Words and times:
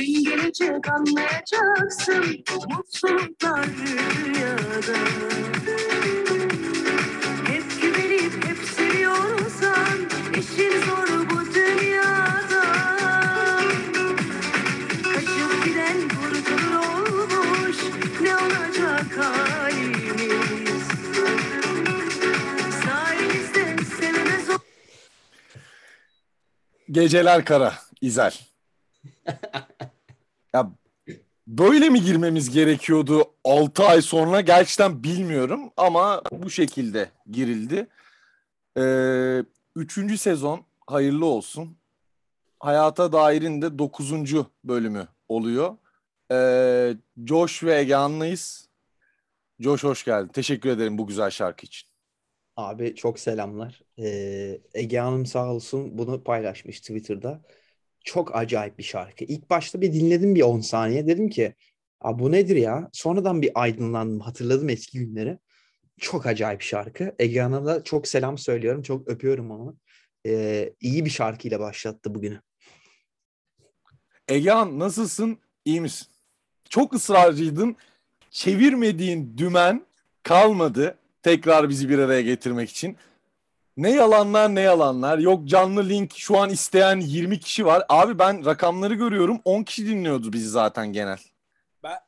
Gün 0.00 0.24
gelecek 0.24 0.88
anlayacaksın 0.88 2.44
mutluluklar 2.68 3.66
rüyada. 3.66 4.98
Hep 7.46 7.64
güvenip 7.82 8.46
hep 8.46 8.58
seviyorsan 8.58 9.98
işin 10.32 10.80
zor 10.80 11.30
bu 11.30 11.54
dünyada. 11.54 12.64
Kaçıp 15.14 15.64
giden 15.64 16.08
kurtulur 16.08 16.76
olmuş 16.76 17.76
ne 18.20 18.36
olacak 18.36 19.18
halimiz? 19.18 20.84
Sayenizde 22.84 23.84
sevemez 23.84 24.48
Geceler 26.90 27.44
kara, 27.44 27.74
İzel. 28.00 28.34
ya 30.54 30.72
böyle 31.46 31.88
mi 31.88 32.00
girmemiz 32.00 32.50
gerekiyordu 32.50 33.24
6 33.44 33.84
ay 33.84 34.02
sonra 34.02 34.40
gerçekten 34.40 35.02
bilmiyorum 35.02 35.70
ama 35.76 36.22
bu 36.32 36.50
şekilde 36.50 37.10
girildi. 37.30 37.86
Ee, 38.78 39.44
üçüncü 39.76 40.18
sezon 40.18 40.64
hayırlı 40.86 41.26
olsun. 41.26 41.76
Hayata 42.60 43.12
Dair'in 43.12 43.62
de 43.62 43.78
dokuzuncu 43.78 44.46
bölümü 44.64 45.08
oluyor. 45.28 45.76
Ee, 46.32 46.94
Josh 47.26 47.64
ve 47.64 47.78
Egehan'lıyız. 47.78 48.68
Josh 49.60 49.84
hoş 49.84 50.04
geldin. 50.04 50.28
Teşekkür 50.28 50.70
ederim 50.70 50.98
bu 50.98 51.06
güzel 51.06 51.30
şarkı 51.30 51.66
için. 51.66 51.88
Abi 52.56 52.94
çok 52.94 53.18
selamlar. 53.18 53.82
Ee, 53.98 54.60
Ege 54.74 54.98
Hanım 54.98 55.26
sağ 55.26 55.52
olsun 55.52 55.98
bunu 55.98 56.24
paylaşmış 56.24 56.80
Twitter'da. 56.80 57.42
Çok 58.04 58.36
acayip 58.36 58.78
bir 58.78 58.82
şarkı. 58.82 59.24
İlk 59.24 59.50
başta 59.50 59.80
bir 59.80 59.92
dinledim 59.92 60.34
bir 60.34 60.42
10 60.42 60.60
saniye. 60.60 61.06
Dedim 61.06 61.28
ki 61.28 61.54
Aa, 62.00 62.18
bu 62.18 62.32
nedir 62.32 62.56
ya? 62.56 62.90
Sonradan 62.92 63.42
bir 63.42 63.50
aydınlandım. 63.54 64.20
Hatırladım 64.20 64.68
eski 64.68 64.98
günleri. 64.98 65.38
Çok 66.00 66.26
acayip 66.26 66.62
şarkı. 66.62 67.14
Ege 67.18 67.40
Hanım'a 67.40 67.66
da 67.66 67.84
çok 67.84 68.08
selam 68.08 68.38
söylüyorum. 68.38 68.82
Çok 68.82 69.08
öpüyorum 69.08 69.50
onu. 69.50 69.76
Ee, 70.26 70.72
iyi 70.80 71.04
bir 71.04 71.10
şarkıyla 71.10 71.60
başlattı 71.60 72.14
bugünü. 72.14 72.40
Egehan 74.28 74.78
nasılsın? 74.78 75.38
İyi 75.64 75.80
misin? 75.80 76.06
Çok 76.68 76.94
ısrarcıydın. 76.94 77.76
Çevirmediğin 78.30 79.38
dümen 79.38 79.86
kalmadı. 80.22 80.98
Tekrar 81.22 81.68
bizi 81.68 81.88
bir 81.88 81.98
araya 81.98 82.22
getirmek 82.22 82.70
için. 82.70 82.96
Ne 83.80 83.90
yalanlar 83.90 84.54
ne 84.54 84.60
yalanlar. 84.60 85.18
Yok 85.18 85.48
canlı 85.48 85.88
link 85.88 86.12
şu 86.16 86.38
an 86.38 86.50
isteyen 86.50 87.00
20 87.00 87.40
kişi 87.40 87.66
var. 87.66 87.84
Abi 87.88 88.18
ben 88.18 88.46
rakamları 88.46 88.94
görüyorum. 88.94 89.40
10 89.44 89.62
kişi 89.62 89.86
dinliyordu 89.86 90.32
bizi 90.32 90.48
zaten 90.48 90.92
genel. 90.92 91.18
Ben, 91.82 91.98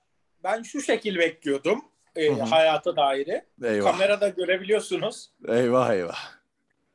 ben 0.45 0.63
şu 0.63 0.83
şekil 0.83 1.19
bekliyordum 1.19 1.85
e, 2.17 2.29
Hı 2.29 2.33
hı. 2.33 2.43
hayata 2.43 2.97
dair. 2.97 3.29
Eyvah. 3.65 3.93
Kamerada 3.93 4.29
görebiliyorsunuz. 4.29 5.31
Eyvah 5.49 5.93
eyvah. 5.93 6.19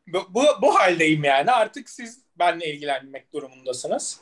Bu, 0.07 0.25
bu, 0.29 0.43
bu 0.61 0.75
haldeyim 0.75 1.23
yani. 1.23 1.51
Artık 1.51 1.89
siz 1.89 2.21
benimle 2.39 2.73
ilgilenmek 2.73 3.33
durumundasınız. 3.33 4.19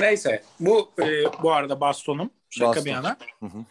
Neyse. 0.00 0.42
Bu 0.60 0.92
e, 0.98 1.24
bu 1.42 1.52
arada 1.52 1.80
bastonum. 1.80 2.30
Şaka 2.50 2.68
Baston. 2.68 2.84
bir 2.84 2.90
yana. 2.90 3.16
Hı 3.40 3.46
hı. 3.46 3.64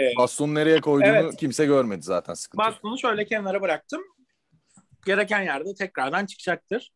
E, 0.00 0.16
Bastonu 0.18 0.54
nereye 0.54 0.80
koyduğunu 0.80 1.08
Evet. 1.08 1.36
kimse 1.36 1.66
görmedi 1.66 2.02
zaten 2.02 2.34
sıkıntı. 2.34 2.58
bastonu 2.64 2.98
şöyle 2.98 3.24
kenara 3.24 3.62
bıraktım. 3.62 4.02
Gereken 5.06 5.42
yerde 5.42 5.74
tekrardan 5.74 6.26
çıkacaktır. 6.26 6.92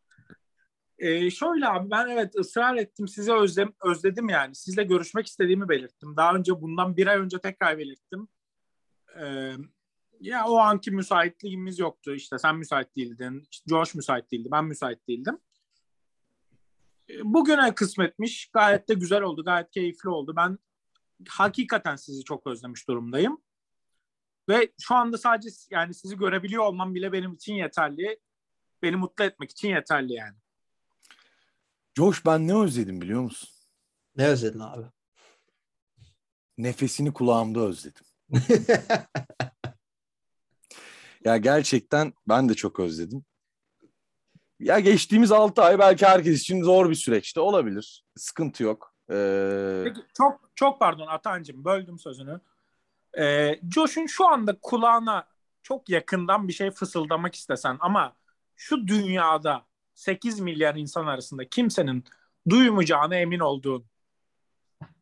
E, 0.99 1.31
şöyle 1.31 1.67
abi 1.67 1.91
ben 1.91 2.07
evet 2.07 2.35
ısrar 2.39 2.75
ettim. 2.75 3.07
Sizi 3.07 3.33
özlem, 3.33 3.73
özledim 3.85 4.29
yani. 4.29 4.55
Sizle 4.55 4.83
görüşmek 4.83 5.27
istediğimi 5.27 5.69
belirttim. 5.69 6.17
Daha 6.17 6.33
önce 6.33 6.61
bundan 6.61 6.97
bir 6.97 7.07
ay 7.07 7.17
önce 7.17 7.39
tekrar 7.39 7.77
belirttim. 7.77 8.27
E, 9.21 9.53
ya 10.19 10.45
o 10.47 10.57
anki 10.57 10.91
müsaitliğimiz 10.91 11.79
yoktu. 11.79 12.15
İşte 12.15 12.39
sen 12.39 12.55
müsait 12.55 12.95
değildin. 12.95 13.47
işte 13.51 13.65
Josh 13.69 13.95
müsait 13.95 14.31
değildi. 14.31 14.49
Ben 14.51 14.65
müsait 14.65 15.07
değildim. 15.07 15.37
E, 17.09 17.13
Bugüne 17.23 17.75
kısmetmiş. 17.75 18.49
Gayet 18.53 18.89
de 18.89 18.93
güzel 18.93 19.21
oldu. 19.21 19.43
Gayet 19.43 19.71
keyifli 19.71 20.09
oldu. 20.09 20.33
Ben 20.37 20.57
hakikaten 21.27 21.95
sizi 21.95 22.23
çok 22.23 22.47
özlemiş 22.47 22.87
durumdayım. 22.87 23.41
Ve 24.49 24.73
şu 24.81 24.95
anda 24.95 25.17
sadece 25.17 25.49
yani 25.71 25.93
sizi 25.93 26.17
görebiliyor 26.17 26.63
olmam 26.63 26.95
bile 26.95 27.11
benim 27.11 27.33
için 27.33 27.53
yeterli. 27.53 28.19
Beni 28.81 28.95
mutlu 28.95 29.23
etmek 29.23 29.51
için 29.51 29.69
yeterli 29.69 30.13
yani. 30.13 30.37
Josh 31.97 32.25
ben 32.25 32.47
ne 32.47 32.55
özledim 32.55 33.01
biliyor 33.01 33.21
musun? 33.21 33.49
Ne 34.15 34.27
özledin 34.27 34.59
abi? 34.59 34.85
Nefesini 36.57 37.13
kulağımda 37.13 37.59
özledim. 37.59 38.05
Ya 41.25 41.37
gerçekten 41.37 42.13
ben 42.27 42.49
de 42.49 42.53
çok 42.53 42.79
özledim. 42.79 43.25
Ya 44.59 44.79
geçtiğimiz 44.79 45.31
6 45.31 45.61
ay 45.61 45.79
belki 45.79 46.05
herkes 46.05 46.41
için 46.41 46.63
zor 46.63 46.89
bir 46.89 46.95
süreçti. 46.95 47.39
Olabilir. 47.39 48.05
Sıkıntı 48.15 48.63
yok. 48.63 48.94
Ee, 49.11 49.81
Peki, 49.83 50.01
çok 50.13 50.49
çok 50.55 50.79
pardon 50.79 51.07
Atancığım 51.07 51.65
böldüm 51.65 51.99
sözünü. 51.99 52.39
Ee, 53.17 53.59
Josh'un 53.75 54.05
şu 54.05 54.27
anda 54.27 54.57
kulağına 54.61 55.27
çok 55.63 55.89
yakından 55.89 56.47
bir 56.47 56.53
şey 56.53 56.71
fısıldamak 56.71 57.35
istesen 57.35 57.77
ama 57.79 58.15
şu 58.55 58.87
dünyada 58.87 59.65
8 59.93 60.39
milyar 60.39 60.75
insan 60.75 61.07
arasında 61.07 61.49
kimsenin 61.49 62.03
duymayacağına 62.49 63.15
emin 63.15 63.39
olduğun 63.39 63.85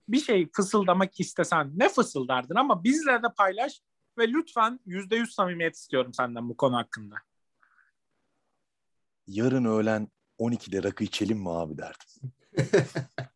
bir 0.07 0.19
şey 0.19 0.49
fısıldamak 0.51 1.19
istesen 1.19 1.71
ne 1.75 1.89
fısıldardın 1.89 2.55
ama 2.55 2.83
bizle 2.83 3.11
de 3.11 3.27
paylaş 3.37 3.81
ve 4.17 4.27
lütfen 4.27 4.79
%100 4.87 5.31
samimiyet 5.33 5.75
istiyorum 5.75 6.13
senden 6.13 6.49
bu 6.49 6.57
konu 6.57 6.77
hakkında. 6.77 7.15
yarın 9.27 9.65
öğlen 9.65 10.07
12'de 10.39 10.83
rakı 10.83 11.03
içelim 11.03 11.37
mi 11.37 11.49
abi 11.49 11.77
derdim. 11.77 12.31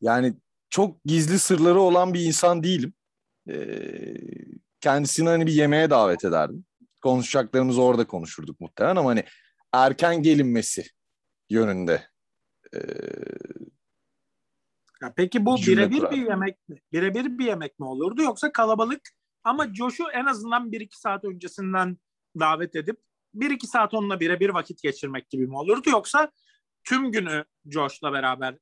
yani 0.00 0.34
çok 0.70 1.04
gizli 1.04 1.38
sırları 1.38 1.80
olan 1.80 2.14
bir 2.14 2.20
insan 2.20 2.62
değilim. 2.62 2.92
Ee, 3.48 4.14
kendisini 4.80 5.28
hani 5.28 5.46
bir 5.46 5.52
yemeğe 5.52 5.90
davet 5.90 6.24
ederdim. 6.24 6.64
Konuşacaklarımızı 7.02 7.82
orada 7.82 8.06
konuşurduk 8.06 8.60
muhtemelen 8.60 8.96
ama 8.96 9.10
hani 9.10 9.24
erken 9.72 10.22
gelinmesi 10.22 10.84
yönünde 11.50 12.08
ee, 12.74 12.78
Ya 15.02 15.12
peki 15.16 15.46
bu 15.46 15.56
birebir 15.56 16.10
bir 16.10 16.26
yemek 16.28 16.68
mi? 16.68 16.80
Birebir 16.92 17.38
bir 17.38 17.44
yemek 17.44 17.78
mi 17.78 17.86
olurdu 17.86 18.22
yoksa 18.22 18.52
kalabalık 18.52 19.00
ama 19.44 19.74
Josh'u 19.74 20.04
en 20.12 20.24
azından 20.24 20.70
1-2 20.70 20.88
saat 20.90 21.24
öncesinden 21.24 21.98
davet 22.40 22.76
edip 22.76 22.96
1-2 23.34 23.66
saat 23.66 23.94
onunla 23.94 24.20
birebir 24.20 24.50
vakit 24.50 24.82
geçirmek 24.82 25.30
gibi 25.30 25.46
mi 25.46 25.56
olurdu 25.56 25.90
yoksa 25.90 26.32
tüm 26.84 27.12
günü 27.12 27.44
Josh'la 27.66 28.12
beraber 28.12 28.58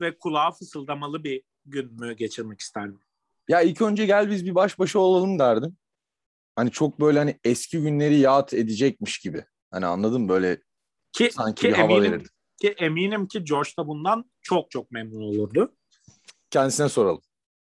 ve 0.00 0.18
kulağa 0.18 0.50
fısıldamalı 0.50 1.24
bir 1.24 1.42
gün 1.66 1.92
mü 2.00 2.16
geçirmek 2.16 2.60
isterdin? 2.60 3.00
Ya 3.48 3.60
ilk 3.60 3.82
önce 3.82 4.06
gel 4.06 4.30
biz 4.30 4.46
bir 4.46 4.54
baş 4.54 4.78
başa 4.78 4.98
olalım 4.98 5.38
derdim. 5.38 5.76
Hani 6.56 6.70
çok 6.70 7.00
böyle 7.00 7.18
hani 7.18 7.40
eski 7.44 7.80
günleri 7.82 8.16
yad 8.18 8.52
edecekmiş 8.52 9.18
gibi. 9.18 9.44
Hani 9.70 9.86
anladın 9.86 10.22
mı? 10.22 10.28
Böyle 10.28 10.62
Ki, 11.12 11.30
sanki 11.32 11.60
ki 11.60 11.68
bir 11.68 11.72
hava 11.72 11.92
eminim, 11.92 12.12
verirdi. 12.12 12.28
ki 12.60 12.68
eminim 12.78 13.26
ki 13.28 13.46
Josh 13.46 13.78
da 13.78 13.86
bundan 13.86 14.30
çok 14.42 14.70
çok 14.70 14.90
memnun 14.90 15.20
olurdu. 15.22 15.74
Kendisine 16.50 16.88
soralım. 16.88 17.22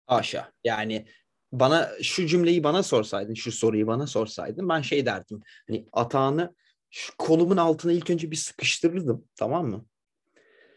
Haşa. 0.06 0.52
Yani 0.64 1.08
bana 1.52 1.90
şu 2.02 2.28
cümleyi 2.28 2.64
bana 2.64 2.84
sorsaydın, 2.84 3.34
şu 3.34 3.52
soruyu 3.52 3.88
bana 3.88 4.08
sorsaydın 4.08 4.70
ben 4.70 4.82
şey 4.82 5.06
derdim. 5.06 5.42
Hani 5.68 5.88
atağını 5.94 6.56
şu 6.90 7.14
kolumun 7.18 7.58
altına 7.58 7.92
ilk 7.92 8.10
önce 8.10 8.32
bir 8.32 8.36
sıkıştırırdım 8.36 9.26
tamam 9.36 9.68
mı? 9.68 9.86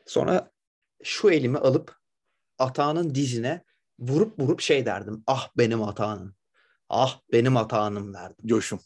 Sonra 0.06 0.50
şu 1.02 1.30
elimi 1.30 1.58
alıp 1.58 1.96
atağının 2.58 3.14
dizine 3.14 3.64
vurup 3.98 4.40
vurup 4.40 4.60
şey 4.60 4.86
derdim. 4.86 5.22
Ah 5.26 5.48
benim 5.56 5.82
atağım. 5.82 6.34
Ah 6.88 7.20
benim 7.32 7.56
atağım 7.56 8.14
derdim. 8.14 8.46
Coşum 8.46 8.80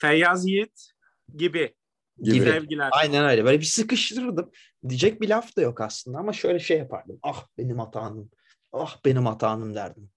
Feyyaz 0.00 0.46
Yiğit 0.46 0.90
gibi. 1.36 1.74
gibi. 2.22 2.44
Sevgiler. 2.44 2.88
Aynen 2.92 3.24
öyle. 3.24 3.44
Böyle 3.44 3.60
bir 3.60 3.64
sıkıştırırdım. 3.64 4.50
Diyecek 4.88 5.20
bir 5.20 5.28
laf 5.28 5.56
da 5.56 5.62
yok 5.62 5.80
aslında 5.80 6.18
ama 6.18 6.32
şöyle 6.32 6.58
şey 6.58 6.78
yapardım. 6.78 7.18
Ah 7.22 7.46
benim 7.58 7.80
atağım. 7.80 8.30
Ah 8.72 8.96
benim 9.04 9.26
atağım 9.26 9.74
derdim. 9.74 10.10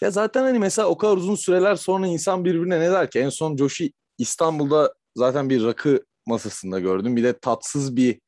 Ya 0.00 0.10
zaten 0.10 0.42
hani 0.42 0.58
mesela 0.58 0.88
o 0.88 0.98
kadar 0.98 1.16
uzun 1.16 1.34
süreler 1.34 1.76
sonra 1.76 2.06
insan 2.06 2.44
birbirine 2.44 2.80
ne 2.80 2.90
der 2.90 3.10
ki? 3.10 3.18
En 3.18 3.28
son 3.28 3.56
Josh'i 3.56 3.92
İstanbul'da 4.18 4.94
zaten 5.14 5.50
bir 5.50 5.64
rakı 5.64 6.04
masasında 6.26 6.80
gördüm. 6.80 7.16
Bir 7.16 7.24
de 7.24 7.38
tatsız 7.38 7.96
bir 7.96 8.20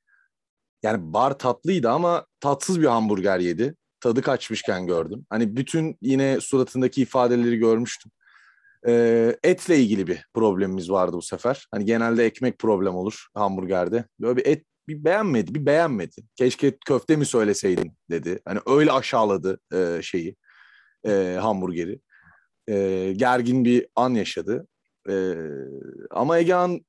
yani 0.82 1.12
bar 1.12 1.38
tatlıydı 1.38 1.90
ama 1.90 2.26
tatsız 2.40 2.80
bir 2.80 2.86
hamburger 2.86 3.38
yedi. 3.38 3.74
Tadı 4.00 4.22
kaçmışken 4.22 4.86
gördüm. 4.86 5.26
Hani 5.30 5.56
bütün 5.56 5.98
yine 6.02 6.40
suratındaki 6.40 7.02
ifadeleri 7.02 7.56
görmüştüm. 7.56 8.12
Ee, 8.86 9.36
etle 9.42 9.78
ilgili 9.78 10.06
bir 10.06 10.26
problemimiz 10.34 10.90
vardı 10.90 11.16
bu 11.16 11.22
sefer. 11.22 11.66
Hani 11.70 11.84
genelde 11.84 12.24
ekmek 12.24 12.58
problem 12.58 12.94
olur 12.94 13.26
hamburgerde. 13.34 14.04
Böyle 14.20 14.36
bir 14.36 14.46
et 14.46 14.64
bir 14.88 15.04
beğenmedi, 15.04 15.54
bir 15.54 15.66
beğenmedi. 15.66 16.22
Keşke 16.36 16.78
köfte 16.86 17.16
mi 17.16 17.26
söyleseydin 17.26 17.92
dedi. 18.10 18.40
Hani 18.44 18.60
öyle 18.66 18.92
aşağıladı 18.92 19.60
e, 19.74 20.02
şeyi, 20.02 20.36
e, 21.06 21.38
hamburgeri. 21.40 22.00
E, 22.68 23.12
gergin 23.16 23.64
bir 23.64 23.86
an 23.96 24.14
yaşadı. 24.14 24.66
E, 25.10 25.34
ama 26.10 26.38
Egehan 26.38 26.80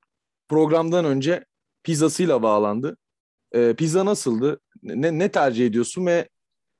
programdan 0.49 1.05
önce 1.05 1.45
pizzasıyla 1.83 2.43
bağlandı. 2.43 2.97
E, 3.51 3.75
pizza 3.75 4.05
nasıldı? 4.05 4.61
Ne, 4.83 5.19
ne 5.19 5.31
tercih 5.31 5.65
ediyorsun 5.65 6.05
ve 6.05 6.29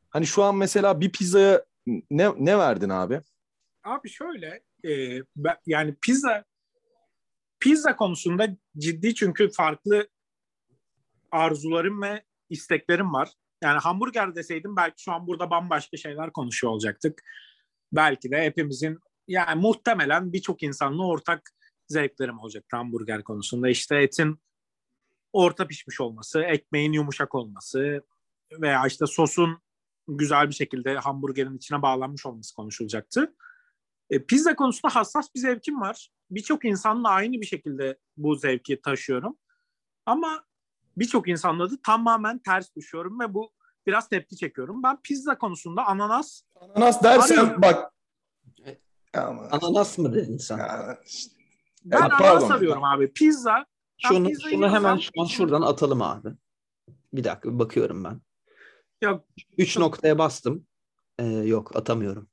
hani 0.10 0.25
şu 0.25 0.44
an 0.44 0.56
mesela 0.56 1.01
bir 1.01 1.12
pizzaya 1.12 1.66
ne, 2.12 2.30
ne 2.38 2.57
verdin 2.57 2.89
abi? 2.89 3.21
Abi 3.83 4.10
şöyle 4.10 4.63
e, 4.86 5.24
ben, 5.36 5.57
yani 5.66 5.95
pizza 6.01 6.44
pizza 7.60 7.95
konusunda 7.95 8.48
ciddi 8.77 9.16
çünkü 9.16 9.51
farklı 9.51 10.07
arzularım 11.31 12.01
ve 12.01 12.24
isteklerim 12.50 13.13
var. 13.13 13.33
Yani 13.63 13.80
hamburger 13.80 14.36
deseydim 14.36 14.75
belki 14.75 15.04
şu 15.04 15.12
an 15.12 15.27
burada 15.27 15.50
bambaşka 15.50 15.98
şeyler 15.98 16.31
konuşuyor 16.31 16.74
olacaktık. 16.74 17.22
Belki 17.92 18.31
de 18.31 18.42
hepimizin 18.42 19.00
yani 19.27 19.62
muhtemelen 19.62 20.33
birçok 20.33 20.63
insanla 20.63 21.07
ortak 21.07 21.42
zevklerim 21.88 22.39
olacaktı 22.39 22.77
hamburger 22.77 23.24
konusunda. 23.24 23.69
İşte 23.69 23.95
etin 23.95 24.39
orta 25.34 25.68
pişmiş 25.68 26.02
olması, 26.02 26.42
ekmeğin 26.42 26.94
yumuşak 26.94 27.36
olması 27.36 28.04
veya 28.52 28.88
işte 28.88 29.06
sosun 29.08 29.62
güzel 30.08 30.50
bir 30.50 30.54
şekilde 30.56 30.96
hamburgerin 30.98 31.58
içine 31.58 31.81
bağlanmış 31.81 32.26
olması 32.26 32.56
konuşulacaktı. 32.56 33.36
E, 34.10 34.26
pizza 34.26 34.56
konusunda 34.56 34.96
hassas 34.96 35.36
bir 35.36 35.40
zevkim 35.40 35.81
var. 35.81 36.10
Birçok 36.31 36.66
insanla 36.66 37.10
aynı 37.10 37.34
bir 37.34 37.46
şekilde 37.46 37.98
bu 38.18 38.36
zevki 38.36 38.81
taşıyorum. 38.81 39.38
Ama 40.06 40.44
birçok 40.98 41.28
insanla 41.28 41.72
da 41.72 41.75
tamamen 41.84 42.40
ters 42.40 42.75
düşüyorum 42.75 43.20
ve 43.20 43.34
bu 43.34 43.52
biraz 43.88 44.10
tepki 44.10 44.38
çekiyorum. 44.38 44.84
Ben 44.84 45.02
pizza 45.02 45.38
konusunda 45.38 45.86
ananas 45.88 46.42
Ananas 46.75 47.04
dersen 47.04 47.38
Arıyorum. 47.38 47.62
bak. 47.62 47.92
Ama, 49.14 49.42
Ananas 49.52 49.98
mı 49.98 50.14
dedin 50.14 50.38
sen? 50.38 50.58
ya 50.58 51.00
işte. 51.06 51.36
ben 51.86 51.98
Evet, 52.02 52.12
ananas 52.14 52.20
pardon. 52.42 52.50
arıyorum 52.56 52.84
abi. 52.84 53.14
Pizza 53.14 53.66
Şunu, 54.07 54.30
şunu 54.50 54.72
hemen 54.72 54.98
şu 54.98 55.12
an 55.19 55.25
şuradan 55.25 55.62
atalım 55.62 56.01
abi. 56.01 56.30
Bir 57.13 57.24
dakika 57.24 57.54
bir 57.54 57.60
bakıyorum 57.60 58.04
ben. 58.04 58.22
Yok. 59.01 59.25
Üç 59.57 59.78
noktaya 59.78 60.18
bastım. 60.18 60.68
Ee, 61.19 61.25
yok 61.25 61.75
atamıyorum. 61.75 62.30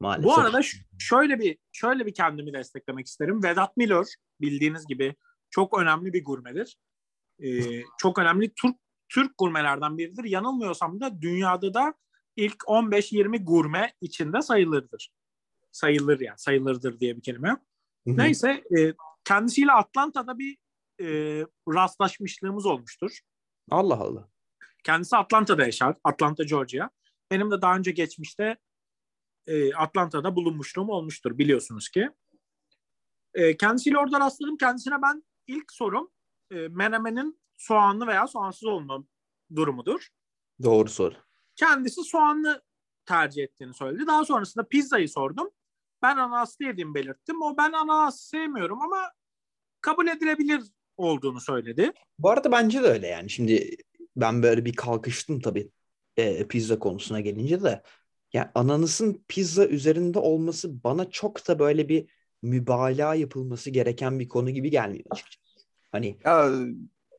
Maalesef. 0.00 0.24
Bu 0.24 0.34
arada 0.34 0.60
şöyle 0.98 1.38
bir 1.38 1.58
şöyle 1.72 2.06
bir 2.06 2.14
kendimi 2.14 2.52
desteklemek 2.52 3.06
isterim. 3.06 3.42
Vedat 3.42 3.76
Milor 3.76 4.06
bildiğiniz 4.40 4.86
gibi 4.86 5.14
çok 5.50 5.78
önemli 5.78 6.12
bir 6.12 6.24
gurmedir. 6.24 6.76
Ee, 7.38 7.82
çok 7.98 8.18
önemli 8.18 8.54
Türk 8.54 8.76
Türk 9.08 9.38
gurmelerden 9.38 9.98
biridir. 9.98 10.24
Yanılmıyorsam 10.24 11.00
da 11.00 11.22
dünyada 11.22 11.74
da 11.74 11.94
ilk 12.36 12.56
15-20 12.56 13.44
gurme 13.44 13.92
içinde 14.00 14.42
sayılırdır. 14.42 15.10
Sayılır 15.72 16.20
yani 16.20 16.38
sayılırdır 16.38 17.00
diye 17.00 17.16
bir 17.16 17.22
kelime 17.22 17.48
yok. 17.48 17.60
Hı 18.06 18.10
hı. 18.10 18.16
Neyse 18.16 18.64
e, 18.78 18.94
kendisiyle 19.24 19.72
Atlanta'da 19.72 20.38
bir 20.38 20.56
e, 21.00 21.06
rastlaşmışlığımız 21.68 22.66
olmuştur. 22.66 23.20
Allah 23.70 24.00
Allah. 24.00 24.28
Kendisi 24.84 25.16
Atlanta'da 25.16 25.64
yaşar. 25.64 25.96
Atlanta, 26.04 26.44
Georgia. 26.44 26.90
Benim 27.30 27.50
de 27.50 27.62
daha 27.62 27.76
önce 27.76 27.90
geçmişte 27.90 28.56
e, 29.46 29.74
Atlanta'da 29.74 30.36
bulunmuşluğum 30.36 30.88
olmuştur 30.88 31.38
biliyorsunuz 31.38 31.88
ki. 31.88 32.10
E, 33.34 33.56
kendisiyle 33.56 33.98
orada 33.98 34.20
rastladım. 34.20 34.56
Kendisine 34.56 35.02
ben 35.02 35.24
ilk 35.46 35.72
sorum 35.72 36.10
e, 36.50 36.68
menemenin 36.68 37.40
soğanlı 37.56 38.06
veya 38.06 38.26
soğansız 38.26 38.64
olma 38.64 39.04
durumudur. 39.56 40.08
Doğru 40.62 40.88
soru. 40.88 41.14
Kendisi 41.56 42.04
soğanlı 42.04 42.62
tercih 43.06 43.42
ettiğini 43.42 43.74
söyledi. 43.74 44.06
Daha 44.06 44.24
sonrasında 44.24 44.68
pizzayı 44.68 45.08
sordum. 45.08 45.50
Ben 46.02 46.16
ananaslı 46.16 46.64
yediğimi 46.64 46.94
belirttim. 46.94 47.42
O 47.42 47.56
ben 47.56 47.72
ananas 47.72 48.20
sevmiyorum 48.20 48.80
ama 48.80 49.12
kabul 49.80 50.06
edilebilir 50.06 50.62
olduğunu 50.96 51.40
söyledi. 51.40 51.92
Bu 52.18 52.30
arada 52.30 52.52
bence 52.52 52.82
de 52.82 52.86
öyle 52.86 53.06
yani. 53.06 53.30
Şimdi 53.30 53.76
ben 54.16 54.42
böyle 54.42 54.64
bir 54.64 54.72
kalkıştım 54.74 55.40
tabii 55.40 55.70
e, 56.16 56.48
pizza 56.48 56.78
konusuna 56.78 57.20
gelince 57.20 57.62
de. 57.62 57.82
Ya 58.32 58.52
ananasın 58.54 59.24
pizza 59.28 59.66
üzerinde 59.66 60.18
olması 60.18 60.84
bana 60.84 61.10
çok 61.10 61.48
da 61.48 61.58
böyle 61.58 61.88
bir 61.88 62.10
mübalağa 62.42 63.14
yapılması 63.14 63.70
gereken 63.70 64.18
bir 64.20 64.28
konu 64.28 64.50
gibi 64.50 64.70
gelmiyor 64.70 65.04
açıkçası. 65.10 65.66
Hani 65.92 66.18
Ya, 66.24 66.50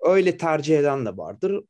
öyle 0.01 0.37
tercih 0.37 0.79
eden 0.79 1.05
de 1.05 1.17
vardır, 1.17 1.63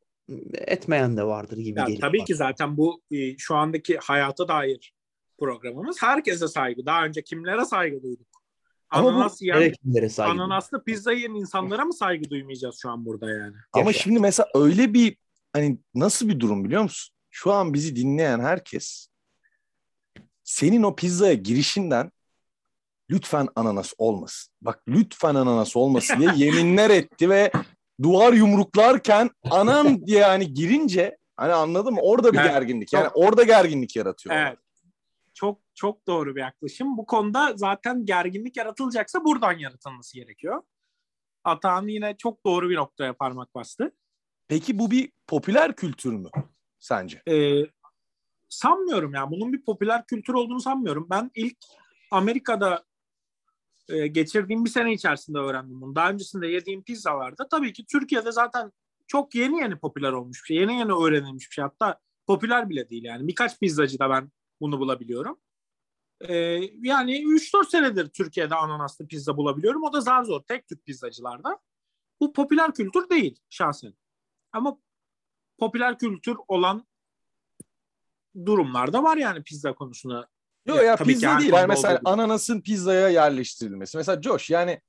etmeyen 0.54 1.16
de 1.16 1.24
vardır 1.24 1.56
gibi 1.58 1.78
Ya, 1.78 1.84
geliyor. 1.84 2.00
tabii 2.00 2.18
bana. 2.18 2.24
ki 2.26 2.34
zaten 2.34 2.76
bu 2.76 3.02
e, 3.10 3.38
şu 3.38 3.54
andaki 3.56 3.98
hayata 3.98 4.48
dair 4.48 4.92
programımız 5.38 6.02
herkese 6.02 6.48
saygı. 6.48 6.86
Daha 6.86 7.04
önce 7.04 7.22
kimlere 7.22 7.64
saygı 7.64 8.02
duyduk? 8.02 8.27
Ama 8.90 9.04
bu 9.04 9.08
Ananas 9.08 9.42
yiyen, 9.42 9.72
kimlere 9.72 10.08
saygı 10.08 10.32
ananaslı 10.32 10.84
pizza 10.84 11.12
yiyen 11.12 11.34
insanlara 11.34 11.84
mı 11.84 11.92
saygı 11.94 12.30
duymayacağız 12.30 12.78
şu 12.82 12.90
an 12.90 13.06
burada 13.06 13.30
yani? 13.30 13.56
ama 13.72 13.90
Yaşa. 13.90 14.02
şimdi 14.02 14.20
mesela 14.20 14.48
öyle 14.54 14.94
bir 14.94 15.16
hani 15.52 15.78
nasıl 15.94 16.28
bir 16.28 16.40
durum 16.40 16.64
biliyor 16.64 16.82
musun? 16.82 17.14
Şu 17.30 17.52
an 17.52 17.74
bizi 17.74 17.96
dinleyen 17.96 18.40
herkes 18.40 19.08
senin 20.44 20.82
o 20.82 20.96
pizzaya 20.96 21.34
girişinden 21.34 22.12
lütfen 23.10 23.48
ananas 23.56 23.92
olmasın. 23.98 24.52
Bak 24.62 24.82
lütfen 24.88 25.34
ananas 25.34 25.76
olmasın 25.76 26.20
diye 26.20 26.30
yeminler 26.46 26.90
etti 26.90 27.30
ve 27.30 27.52
duvar 28.02 28.32
yumruklarken 28.32 29.30
anam 29.50 30.06
diye 30.06 30.24
hani 30.24 30.54
girince 30.54 31.18
hani 31.36 31.52
anladın 31.52 31.94
mı? 31.94 32.00
Orada 32.02 32.32
bir 32.32 32.38
Evet, 32.38 32.50
gerginlik. 32.50 32.92
Yani 32.92 33.04
çok- 33.04 33.16
orada 33.16 33.42
gerginlik 33.42 33.96
yaratıyor. 33.96 34.36
Evet. 34.36 34.58
Çok 35.38 35.60
çok 35.74 36.06
doğru 36.06 36.36
bir 36.36 36.40
yaklaşım. 36.40 36.96
Bu 36.96 37.06
konuda 37.06 37.52
zaten 37.56 38.06
gerginlik 38.06 38.56
yaratılacaksa 38.56 39.24
buradan 39.24 39.52
yaratılması 39.52 40.14
gerekiyor. 40.14 40.62
Atahan 41.44 41.88
yine 41.88 42.16
çok 42.16 42.44
doğru 42.44 42.70
bir 42.70 42.76
noktaya 42.76 43.12
parmak 43.12 43.54
bastı. 43.54 43.92
Peki 44.48 44.78
bu 44.78 44.90
bir 44.90 45.12
popüler 45.26 45.76
kültür 45.76 46.12
mü 46.12 46.28
sence? 46.78 47.22
Ee, 47.28 47.62
sanmıyorum 48.48 49.14
ya. 49.14 49.30
Bunun 49.30 49.52
bir 49.52 49.62
popüler 49.62 50.06
kültür 50.06 50.34
olduğunu 50.34 50.60
sanmıyorum. 50.60 51.06
Ben 51.10 51.30
ilk 51.34 51.58
Amerika'da 52.10 52.84
e, 53.88 54.06
geçirdiğim 54.06 54.64
bir 54.64 54.70
sene 54.70 54.92
içerisinde 54.92 55.38
öğrendim 55.38 55.80
bunu. 55.80 55.94
Daha 55.94 56.10
öncesinde 56.10 56.46
yediğim 56.46 56.82
pizzalarda 56.82 57.48
tabii 57.48 57.72
ki 57.72 57.86
Türkiye'de 57.86 58.32
zaten 58.32 58.72
çok 59.06 59.34
yeni 59.34 59.60
yeni 59.60 59.78
popüler 59.78 60.12
olmuş 60.12 60.42
bir 60.42 60.46
şey. 60.46 60.56
Yeni 60.56 60.78
yeni 60.78 60.92
öğrenilmiş 60.92 61.50
bir 61.50 61.54
şey. 61.54 61.64
Hatta 61.64 62.00
popüler 62.26 62.70
bile 62.70 62.90
değil 62.90 63.04
yani. 63.04 63.28
Birkaç 63.28 63.60
pizzacıda 63.60 64.10
ben 64.10 64.30
bunu 64.60 64.80
bulabiliyorum. 64.80 65.40
Ee, 66.20 66.34
yani 66.82 67.22
3-4 67.22 67.70
senedir 67.70 68.08
Türkiye'de 68.08 68.54
ananaslı 68.54 69.06
pizza 69.06 69.36
bulabiliyorum. 69.36 69.82
O 69.82 69.92
da 69.92 70.00
zar 70.00 70.24
zor. 70.24 70.42
Tek 70.42 70.68
tük 70.68 70.84
pizzacılarda. 70.84 71.58
Bu 72.20 72.32
popüler 72.32 72.74
kültür 72.74 73.08
değil 73.10 73.40
şahsen. 73.50 73.94
Ama 74.52 74.78
popüler 75.58 75.98
kültür 75.98 76.36
olan 76.48 76.86
durumlarda 78.46 79.02
var 79.02 79.16
yani 79.16 79.42
pizza 79.42 79.74
konusunda. 79.74 80.28
Yok 80.66 80.76
Ya, 80.78 80.82
ya, 80.82 80.96
pizza 80.96 81.38
değil. 81.40 81.52
Yani 81.52 81.66
mesela 81.66 81.94
gibi. 81.94 82.08
ananasın 82.10 82.60
pizzaya 82.60 83.08
yerleştirilmesi. 83.08 83.96
Mesela 83.96 84.22
Josh 84.22 84.50
yani 84.50 84.80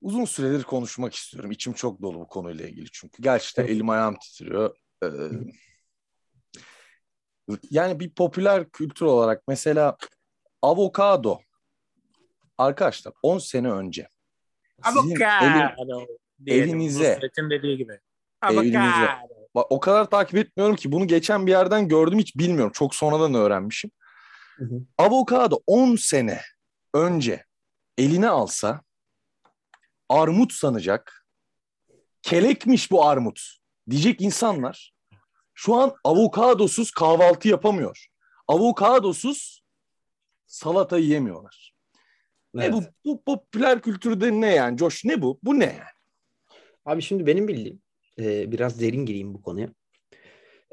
uzun 0.00 0.24
süredir 0.24 0.62
konuşmak 0.62 1.14
istiyorum. 1.14 1.50
İçim 1.52 1.72
çok 1.72 2.02
dolu 2.02 2.20
bu 2.20 2.28
konuyla 2.28 2.68
ilgili 2.68 2.90
çünkü. 2.92 3.22
Gerçekten 3.22 3.66
elim 3.66 3.88
ayağım 3.90 4.16
titriyor. 4.18 4.76
Ee, 5.02 5.08
yani 7.70 8.00
bir 8.00 8.10
popüler 8.10 8.70
kültür 8.70 9.06
olarak 9.06 9.42
mesela 9.48 9.96
avokado. 10.62 11.38
Arkadaşlar 12.58 13.14
10 13.22 13.38
sene 13.38 13.70
önce 13.70 14.08
sizin 14.84 15.10
elin- 15.42 15.60
Avokado. 15.60 16.06
diyelim, 16.44 16.68
elinize- 16.80 17.20
dediği 17.50 17.76
gibi. 17.76 17.92
Elinize- 18.42 18.78
Avokado. 18.78 19.34
Bak, 19.54 19.66
o 19.70 19.80
kadar 19.80 20.10
takip 20.10 20.36
etmiyorum 20.36 20.76
ki 20.76 20.92
bunu 20.92 21.06
geçen 21.06 21.46
bir 21.46 21.50
yerden 21.50 21.88
gördüm 21.88 22.18
hiç 22.18 22.36
bilmiyorum. 22.36 22.72
Çok 22.74 22.94
sonradan 22.94 23.34
öğrenmişim. 23.34 23.90
Hı 24.56 24.64
hı. 24.64 24.80
Avokado 24.98 25.58
10 25.66 25.96
sene 25.96 26.40
önce 26.94 27.44
eline 27.98 28.28
alsa 28.28 28.80
armut 30.08 30.52
sanacak. 30.52 31.26
Kelekmiş 32.22 32.90
bu 32.90 33.04
armut 33.04 33.40
diyecek 33.90 34.20
insanlar 34.20 34.92
şu 35.58 35.74
an 35.74 35.94
avokadosuz 36.04 36.90
kahvaltı 36.90 37.48
yapamıyor. 37.48 38.06
Avokadosuz 38.48 39.62
salata 40.46 40.98
yiyemiyorlar. 40.98 41.74
Ne 42.54 42.64
Evet. 42.64 42.74
bu, 42.74 42.82
bu 43.04 43.22
popüler 43.24 43.82
kültürde 43.82 44.40
ne 44.40 44.54
yani 44.54 44.78
Josh 44.78 45.04
ne 45.04 45.22
bu? 45.22 45.38
Bu 45.42 45.58
ne 45.58 45.64
yani? 45.64 45.96
Abi 46.84 47.02
şimdi 47.02 47.26
benim 47.26 47.48
bildiğim 47.48 47.82
e, 48.18 48.52
biraz 48.52 48.80
derin 48.80 49.06
gireyim 49.06 49.34
bu 49.34 49.42
konuya. 49.42 49.68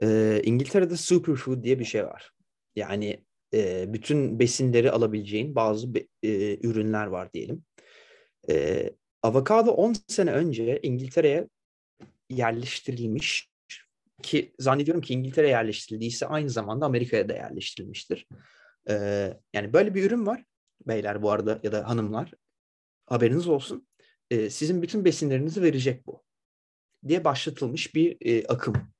E, 0.03 0.41
İngiltere'de 0.43 0.97
superfood 0.97 1.63
diye 1.63 1.79
bir 1.79 1.85
şey 1.85 2.05
var. 2.05 2.31
Yani 2.75 3.23
e, 3.53 3.93
bütün 3.93 4.39
besinleri 4.39 4.91
alabileceğin 4.91 5.55
bazı 5.55 5.95
be- 5.95 6.07
e, 6.23 6.57
ürünler 6.67 7.05
var 7.07 7.33
diyelim. 7.33 7.63
E, 8.49 8.89
avokado 9.23 9.71
10 9.71 9.95
sene 10.07 10.31
önce 10.31 10.79
İngiltere'ye 10.83 11.47
yerleştirilmiş 12.29 13.52
ki 14.23 14.53
zannediyorum 14.59 15.01
ki 15.01 15.13
İngiltere 15.13 15.49
yerleştirildiyse 15.49 16.27
aynı 16.27 16.49
zamanda 16.49 16.85
Amerika'ya 16.85 17.29
da 17.29 17.33
yerleştirilmiştir. 17.33 18.27
Ee, 18.89 19.33
yani 19.53 19.73
böyle 19.73 19.95
bir 19.95 20.03
ürün 20.03 20.25
var 20.25 20.45
beyler 20.87 21.21
bu 21.21 21.31
arada 21.31 21.59
ya 21.63 21.71
da 21.71 21.89
hanımlar 21.89 22.31
haberiniz 23.05 23.47
olsun. 23.47 23.87
Ee, 24.31 24.49
sizin 24.49 24.81
bütün 24.81 25.05
besinlerinizi 25.05 25.61
verecek 25.61 26.07
bu 26.07 26.23
diye 27.07 27.23
başlatılmış 27.23 27.95
bir 27.95 28.17
e, 28.21 28.47
akım. 28.47 28.93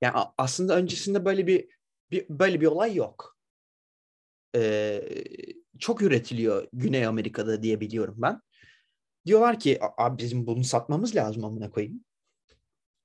Yani 0.00 0.14
aslında 0.38 0.76
öncesinde 0.76 1.24
böyle 1.24 1.46
bir, 1.46 1.68
bir 2.10 2.26
böyle 2.28 2.60
bir 2.60 2.66
olay 2.66 2.94
yok. 2.94 3.38
Ee, 4.56 5.02
çok 5.78 6.02
üretiliyor 6.02 6.68
Güney 6.72 7.06
Amerika'da 7.06 7.62
diye 7.62 7.80
biliyorum 7.80 8.14
ben. 8.18 8.40
Diyorlar 9.26 9.60
ki 9.60 9.78
"A- 9.82 10.04
abi 10.04 10.18
bizim 10.22 10.46
bunu 10.46 10.64
satmamız 10.64 11.16
lazım 11.16 11.44
amına 11.44 11.70
koyayım. 11.70 12.04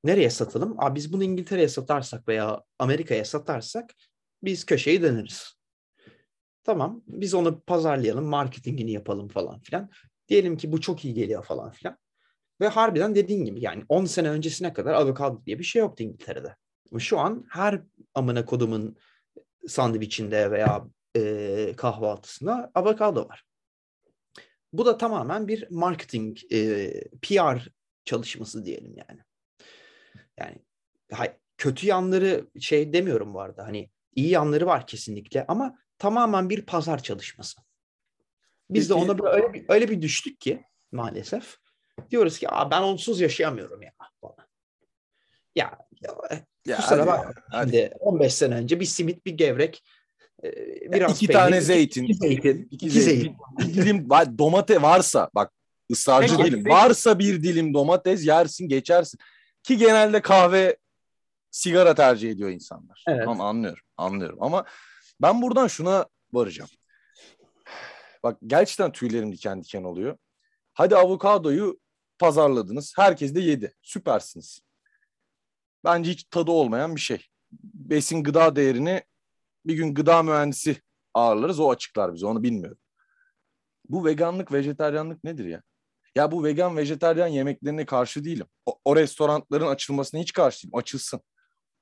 Nereye 0.03 0.29
satalım? 0.29 0.75
Abi 0.77 0.95
biz 0.95 1.13
bunu 1.13 1.23
İngiltere'ye 1.23 1.67
satarsak 1.67 2.27
veya 2.27 2.61
Amerika'ya 2.79 3.25
satarsak 3.25 3.93
biz 4.43 4.65
köşeyi 4.65 5.01
döneriz. 5.01 5.53
Tamam 6.63 7.03
biz 7.07 7.33
onu 7.33 7.61
pazarlayalım, 7.61 8.25
marketingini 8.25 8.91
yapalım 8.91 9.27
falan 9.27 9.59
filan. 9.59 9.89
Diyelim 10.27 10.57
ki 10.57 10.71
bu 10.71 10.81
çok 10.81 11.05
iyi 11.05 11.13
geliyor 11.13 11.43
falan 11.43 11.71
filan. 11.71 11.97
Ve 12.61 12.67
harbiden 12.67 13.15
dediğin 13.15 13.45
gibi 13.45 13.61
yani 13.61 13.83
10 13.89 14.05
sene 14.05 14.29
öncesine 14.29 14.73
kadar 14.73 14.93
avokado 14.93 15.45
diye 15.45 15.59
bir 15.59 15.63
şey 15.63 15.79
yoktu 15.79 16.03
İngiltere'de. 16.03 16.55
Şu 16.99 17.19
an 17.19 17.45
her 17.49 17.81
amına 18.13 18.45
kodumun 18.45 18.97
sandviçinde 19.67 20.51
veya 20.51 20.87
e, 21.17 21.73
kahvaltısında 21.77 22.71
avokado 22.75 23.29
var. 23.29 23.43
Bu 24.73 24.85
da 24.85 24.97
tamamen 24.97 25.47
bir 25.47 25.67
marketing, 25.71 26.37
e, 26.53 26.91
PR 27.21 27.69
çalışması 28.05 28.65
diyelim 28.65 28.95
yani. 28.97 29.19
Yani 30.41 31.31
kötü 31.57 31.87
yanları 31.87 32.47
şey 32.59 32.93
demiyorum 32.93 33.33
bu 33.33 33.41
arada. 33.41 33.65
Hani 33.65 33.89
iyi 34.15 34.29
yanları 34.29 34.65
var 34.65 34.87
kesinlikle 34.87 35.45
ama 35.47 35.77
tamamen 35.97 36.49
bir 36.49 36.65
pazar 36.65 37.03
çalışması. 37.03 37.61
Biz 38.69 38.89
de 38.89 38.93
ona 38.93 39.17
böyle 39.17 39.35
öyle 39.35 39.53
bir, 39.53 39.65
öyle 39.69 39.89
bir 39.89 40.01
düştük 40.01 40.41
ki 40.41 40.63
maalesef. 40.91 41.57
Diyoruz 42.11 42.39
ki 42.39 42.49
Aa, 42.49 42.71
ben 42.71 42.81
onsuz 42.81 43.21
yaşayamıyorum 43.21 43.81
ya 43.81 43.91
falan. 44.21 44.47
Ya, 45.55 45.77
ya 46.01 46.43
Ya 46.65 46.77
kusura. 46.77 47.33
Şimdi 47.63 47.91
15 47.99 48.33
sene 48.33 48.55
önce 48.55 48.79
bir 48.79 48.85
simit, 48.85 49.25
bir 49.25 49.31
gevrek, 49.31 49.83
e, 50.43 50.47
Ya 50.47 50.91
biraz 50.91 51.11
iki 51.11 51.27
peynir, 51.27 51.39
tane 51.39 51.61
zeytin, 51.61 52.03
iki 52.03 52.13
zeytin, 52.13 52.67
iki, 52.71 52.75
iki 52.75 52.91
zeytin, 52.91 53.21
zeytin. 53.21 53.35
bir 53.57 53.73
dilim 53.73 53.97
va- 53.97 54.37
domate 54.37 54.81
varsa 54.81 55.29
bak 55.35 55.51
ısrarcı 55.91 56.37
Peki, 56.37 56.51
değilim. 56.51 56.69
Varsa 56.69 57.19
bir 57.19 57.43
dilim 57.43 57.73
domates 57.73 58.25
yersin 58.25 58.67
geçersin. 58.67 59.19
Ki 59.63 59.77
genelde 59.77 60.21
kahve 60.21 60.77
sigara 61.51 61.95
tercih 61.95 62.31
ediyor 62.31 62.49
insanlar. 62.49 63.03
Evet. 63.07 63.25
Tamam 63.25 63.41
anlıyorum 63.41 63.83
anlıyorum 63.97 64.37
ama 64.41 64.65
ben 65.21 65.41
buradan 65.41 65.67
şuna 65.67 66.05
varacağım. 66.33 66.69
Bak 68.23 68.37
gerçekten 68.47 68.91
tüylerim 68.91 69.31
diken 69.31 69.63
diken 69.63 69.83
oluyor. 69.83 70.17
Hadi 70.73 70.95
avokadoyu 70.95 71.79
pazarladınız. 72.19 72.93
Herkes 72.97 73.35
de 73.35 73.39
yedi. 73.39 73.73
Süpersiniz. 73.81 74.61
Bence 75.83 76.11
hiç 76.11 76.23
tadı 76.23 76.51
olmayan 76.51 76.95
bir 76.95 77.01
şey. 77.01 77.27
Besin 77.73 78.23
gıda 78.23 78.55
değerini 78.55 79.03
bir 79.65 79.73
gün 79.73 79.93
gıda 79.93 80.23
mühendisi 80.23 80.81
ağırlarız. 81.13 81.59
O 81.59 81.71
açıklar 81.71 82.13
bize. 82.13 82.25
Onu 82.25 82.43
bilmiyorum. 82.43 82.77
Bu 83.89 84.05
veganlık, 84.05 84.51
vejetaryenlik 84.51 85.23
nedir 85.23 85.45
ya? 85.45 85.63
Ya 86.15 86.31
bu 86.31 86.43
vegan, 86.43 86.77
vejetaryen 86.77 87.27
yemeklerine 87.27 87.85
karşı 87.85 88.23
değilim. 88.23 88.47
O, 88.65 88.79
o 88.85 88.95
restoranların 88.95 89.67
açılmasına 89.67 90.21
hiç 90.21 90.33
karşı 90.33 90.63
değilim. 90.63 90.77
Açılsın. 90.79 91.21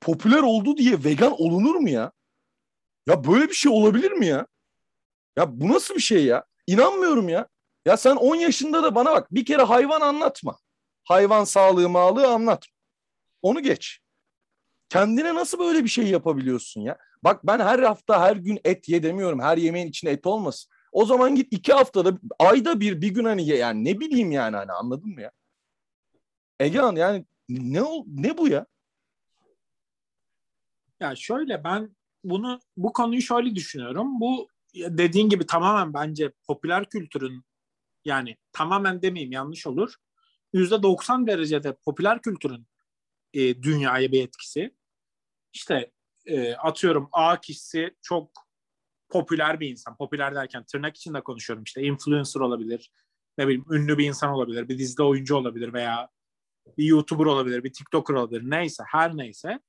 Popüler 0.02 0.42
oldu 0.42 0.78
diye 0.78 1.04
vegan 1.04 1.42
olunur 1.42 1.76
mu 1.76 1.90
ya? 1.90 2.12
Ya 3.08 3.24
böyle 3.24 3.50
bir 3.50 3.54
şey 3.54 3.72
olabilir 3.72 4.12
mi 4.12 4.26
ya? 4.26 4.48
Ya 5.38 5.60
bu 5.60 5.70
nasıl 5.70 5.96
bir 5.96 6.00
şey 6.00 6.26
ya? 6.26 6.46
İnanmıyorum 6.68 7.30
ya. 7.30 7.48
Ya 7.86 7.98
sen 7.98 8.16
10 8.16 8.36
yaşında 8.36 8.84
da 8.84 8.96
bana 8.96 9.12
bak 9.12 9.34
bir 9.34 9.46
kere 9.46 9.62
hayvan 9.62 10.02
anlatma. 10.02 10.58
Hayvan 11.04 11.44
sağlığı 11.44 11.90
mağlığı 11.90 12.28
anlatma. 12.28 12.74
Onu 13.42 13.62
geç. 13.62 14.00
Kendine 14.90 15.36
nasıl 15.36 15.60
böyle 15.60 15.84
bir 15.84 15.90
şey 15.90 16.08
yapabiliyorsun 16.08 16.82
ya? 16.82 16.98
Bak 17.24 17.48
ben 17.48 17.60
her 17.60 17.80
hafta 17.80 18.22
her 18.22 18.36
gün 18.36 18.60
et 18.64 18.90
ye 18.90 19.04
demiyorum. 19.04 19.40
Her 19.40 19.58
yemeğin 19.58 19.88
içinde 19.88 20.12
et 20.12 20.28
olmasın. 20.28 20.72
O 20.92 21.06
zaman 21.06 21.36
git 21.36 21.54
iki 21.54 21.74
haftada 21.74 22.20
ayda 22.40 22.80
bir 22.80 23.02
bir 23.02 23.10
gün 23.10 23.26
hani 23.26 23.48
yani 23.48 23.86
ne 23.86 24.00
bileyim 24.00 24.32
yani 24.32 24.56
hani 24.56 24.72
anladın 24.72 25.10
mı 25.10 25.22
ya? 25.22 25.32
Egehan 26.60 26.96
yani 26.96 27.26
ne 27.50 27.82
ne 28.08 28.38
bu 28.38 28.48
ya? 28.48 28.66
Ya 31.00 31.16
şöyle 31.16 31.64
ben 31.64 31.96
bunu 32.24 32.60
bu 32.78 32.94
konuyu 32.94 33.22
şöyle 33.22 33.56
düşünüyorum. 33.56 34.20
Bu 34.20 34.48
dediğin 34.76 35.30
gibi 35.30 35.46
tamamen 35.46 35.94
bence 35.94 36.32
popüler 36.48 36.90
kültürün 36.90 37.44
yani 38.06 38.38
tamamen 38.52 39.02
demeyeyim 39.02 39.32
yanlış 39.32 39.68
olur. 39.68 39.96
%90 40.54 41.28
derecede 41.28 41.78
popüler 41.86 42.22
kültürün 42.22 42.68
e, 43.34 43.64
dünyaya 43.64 44.12
bir 44.12 44.24
etkisi. 44.24 44.76
İşte 45.54 45.92
e, 46.26 46.54
atıyorum 46.54 47.10
A 47.12 47.40
kişisi 47.42 47.96
çok 48.02 48.49
popüler 49.10 49.60
bir 49.60 49.70
insan. 49.70 49.98
Popüler 49.98 50.36
derken 50.36 50.64
tırnak 50.64 50.98
içinde 50.98 51.22
konuşuyorum. 51.22 51.64
İşte 51.64 51.82
influencer 51.82 52.40
olabilir. 52.40 52.92
Ne 53.38 53.48
bileyim 53.48 53.66
ünlü 53.72 53.98
bir 53.98 54.08
insan 54.08 54.30
olabilir. 54.30 54.70
Bir 54.70 54.78
dizide 54.78 55.04
oyuncu 55.04 55.36
olabilir 55.36 55.74
veya 55.74 56.10
bir 56.78 56.86
YouTuber 56.86 57.26
olabilir. 57.26 57.64
Bir 57.64 57.74
TikToker 57.74 58.14
olabilir. 58.14 58.44
Neyse 58.46 58.84
her 58.88 59.18
neyse 59.18 59.60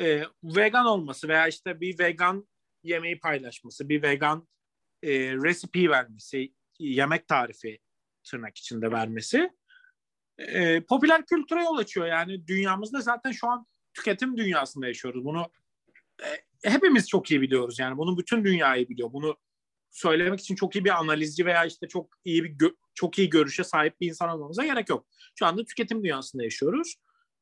e, 0.00 0.22
vegan 0.44 0.86
olması 0.86 1.28
veya 1.28 1.48
işte 1.48 1.80
bir 1.80 1.98
vegan 1.98 2.48
yemeği 2.82 3.20
paylaşması, 3.20 3.88
bir 3.88 4.02
vegan 4.02 4.48
e, 5.02 5.10
recipe 5.34 5.90
vermesi, 5.90 6.54
yemek 6.78 7.28
tarifi 7.28 7.78
tırnak 8.24 8.58
içinde 8.58 8.90
vermesi 8.90 9.50
e, 10.40 10.80
popüler 10.80 11.26
kültüre 11.26 11.62
yol 11.62 11.76
açıyor. 11.76 12.06
Yani 12.06 12.46
dünyamızda 12.46 13.00
zaten 13.00 13.32
şu 13.32 13.48
an 13.48 13.66
tüketim 13.94 14.36
dünyasında 14.36 14.86
yaşıyoruz. 14.86 15.24
Bunu 15.24 15.50
hepimiz 16.64 17.08
çok 17.08 17.30
iyi 17.30 17.40
biliyoruz. 17.40 17.78
Yani 17.78 17.96
bunu 17.98 18.18
bütün 18.18 18.44
dünyayı 18.44 18.88
biliyor. 18.88 19.12
Bunu 19.12 19.36
söylemek 19.90 20.40
için 20.40 20.54
çok 20.54 20.76
iyi 20.76 20.84
bir 20.84 20.98
analizci 20.98 21.46
veya 21.46 21.64
işte 21.64 21.88
çok 21.88 22.08
iyi 22.24 22.44
bir 22.44 22.50
gö- 22.50 22.76
çok 22.94 23.18
iyi 23.18 23.30
görüşe 23.30 23.64
sahip 23.64 24.00
bir 24.00 24.08
insan 24.08 24.28
olmamıza 24.28 24.64
gerek 24.64 24.88
yok. 24.88 25.06
Şu 25.38 25.46
anda 25.46 25.64
tüketim 25.64 26.04
dünyasında 26.04 26.42
yaşıyoruz 26.42 26.94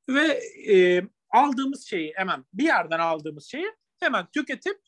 ve 0.08 0.26
e, 0.74 1.02
aldığımız 1.30 1.86
şeyi 1.86 2.12
hemen 2.16 2.44
bir 2.52 2.64
yerden 2.64 2.98
aldığımız 2.98 3.44
şeyi 3.44 3.66
hemen 4.00 4.26
tüketip 4.34 4.78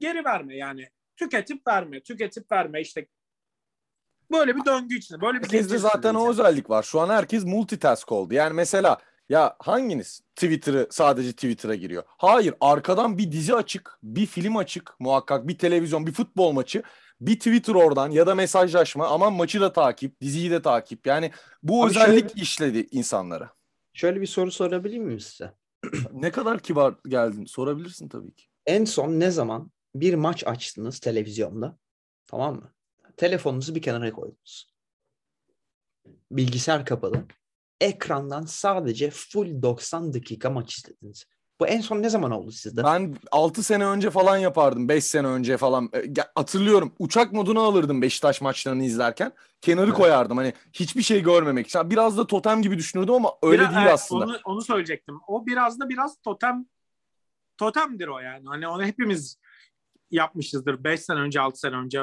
geri 0.00 0.24
verme 0.24 0.56
yani 0.56 0.88
tüketip 1.16 1.66
verme, 1.66 2.02
tüketip 2.02 2.52
verme 2.52 2.80
işte 2.80 3.06
böyle 4.30 4.56
bir 4.56 4.64
döngü 4.64 4.96
içinde. 4.96 5.20
Böyle 5.20 5.38
bir 5.38 5.44
Herkeste 5.44 5.78
zaten 5.78 6.14
o 6.14 6.18
içindeyiz. 6.18 6.40
özellik 6.40 6.70
var. 6.70 6.82
Şu 6.82 7.00
an 7.00 7.08
herkes 7.08 7.44
multitask 7.44 8.12
oldu. 8.12 8.34
Yani 8.34 8.54
mesela 8.54 8.98
ya 9.28 9.56
hanginiz 9.58 10.20
Twitter'ı 10.36 10.86
sadece 10.90 11.32
Twitter'a 11.32 11.74
giriyor? 11.74 12.02
Hayır, 12.06 12.54
arkadan 12.60 13.18
bir 13.18 13.32
dizi 13.32 13.54
açık, 13.54 13.98
bir 14.02 14.26
film 14.26 14.56
açık 14.56 14.94
muhakkak, 15.00 15.48
bir 15.48 15.58
televizyon, 15.58 16.06
bir 16.06 16.12
futbol 16.12 16.52
maçı, 16.52 16.82
bir 17.20 17.38
Twitter 17.38 17.74
oradan 17.74 18.10
ya 18.10 18.26
da 18.26 18.34
mesajlaşma. 18.34 19.06
Aman 19.06 19.32
maçı 19.32 19.60
da 19.60 19.72
takip, 19.72 20.20
diziyi 20.20 20.50
de 20.50 20.62
takip. 20.62 21.06
Yani 21.06 21.30
bu 21.62 21.82
Abi 21.82 21.90
özellik 21.90 22.36
işledi 22.36 22.86
insanlara. 22.90 23.50
Şöyle 23.92 24.20
bir 24.20 24.26
soru 24.26 24.50
sorabilir 24.50 24.98
miyim 24.98 25.20
size? 25.20 25.54
Ne 26.12 26.30
kadar 26.30 26.58
kibar 26.58 26.94
geldin 27.08 27.44
sorabilirsin 27.44 28.08
tabii 28.08 28.34
ki. 28.34 28.44
En 28.66 28.84
son 28.84 29.20
ne 29.20 29.30
zaman 29.30 29.70
bir 29.94 30.14
maç 30.14 30.46
açtınız 30.46 30.98
televizyonda? 30.98 31.78
Tamam 32.26 32.54
mı? 32.54 32.72
Telefonunuzu 33.16 33.74
bir 33.74 33.82
kenara 33.82 34.12
koydunuz. 34.12 34.74
Bilgisayar 36.30 36.86
kapalı. 36.86 37.24
Ekrandan 37.80 38.42
sadece 38.42 39.10
full 39.10 39.62
90 39.62 40.14
dakika 40.14 40.50
maç 40.50 40.78
izlediniz. 40.78 41.24
Bu 41.60 41.66
en 41.66 41.80
son 41.80 42.02
ne 42.02 42.08
zaman 42.08 42.30
oldu 42.30 42.50
sizde? 42.52 42.84
Ben 42.84 43.16
6 43.32 43.62
sene 43.62 43.86
önce 43.86 44.10
falan 44.10 44.36
yapardım. 44.36 44.88
5 44.88 45.04
sene 45.04 45.26
önce 45.26 45.56
falan. 45.56 45.90
E, 45.94 46.04
Hatırlıyorum. 46.34 46.92
Uçak 46.98 47.32
moduna 47.32 47.60
alırdım 47.60 48.02
Beşiktaş 48.02 48.40
maçlarını 48.40 48.84
izlerken. 48.84 49.32
Kenarı 49.60 49.86
Evet. 49.86 49.94
koyardım. 49.96 50.36
Hani 50.36 50.52
hiçbir 50.72 51.02
şey 51.02 51.22
görmemek 51.22 51.66
için. 51.66 51.90
Biraz 51.90 52.18
da 52.18 52.26
totem 52.26 52.62
gibi 52.62 52.78
düşünürdüm 52.78 53.14
ama 53.14 53.32
öyle 53.42 53.58
Biraz- 53.62 53.70
değil 53.74 53.82
evet, 53.82 53.94
aslında. 53.94 54.24
Onu, 54.24 54.38
onu 54.44 54.62
söyleyecektim. 54.62 55.20
O 55.28 55.46
biraz 55.46 55.80
da 55.80 55.88
biraz 55.88 56.16
totem 56.22 56.66
totemdir 57.56 58.08
o 58.08 58.18
yani. 58.18 58.46
Hani 58.48 58.68
onu 58.68 58.84
hepimiz 58.84 59.38
yapmışızdır. 60.10 60.84
5 60.84 61.00
sene 61.00 61.18
önce, 61.20 61.40
6 61.40 61.58
sene 61.60 61.76
önce. 61.76 62.00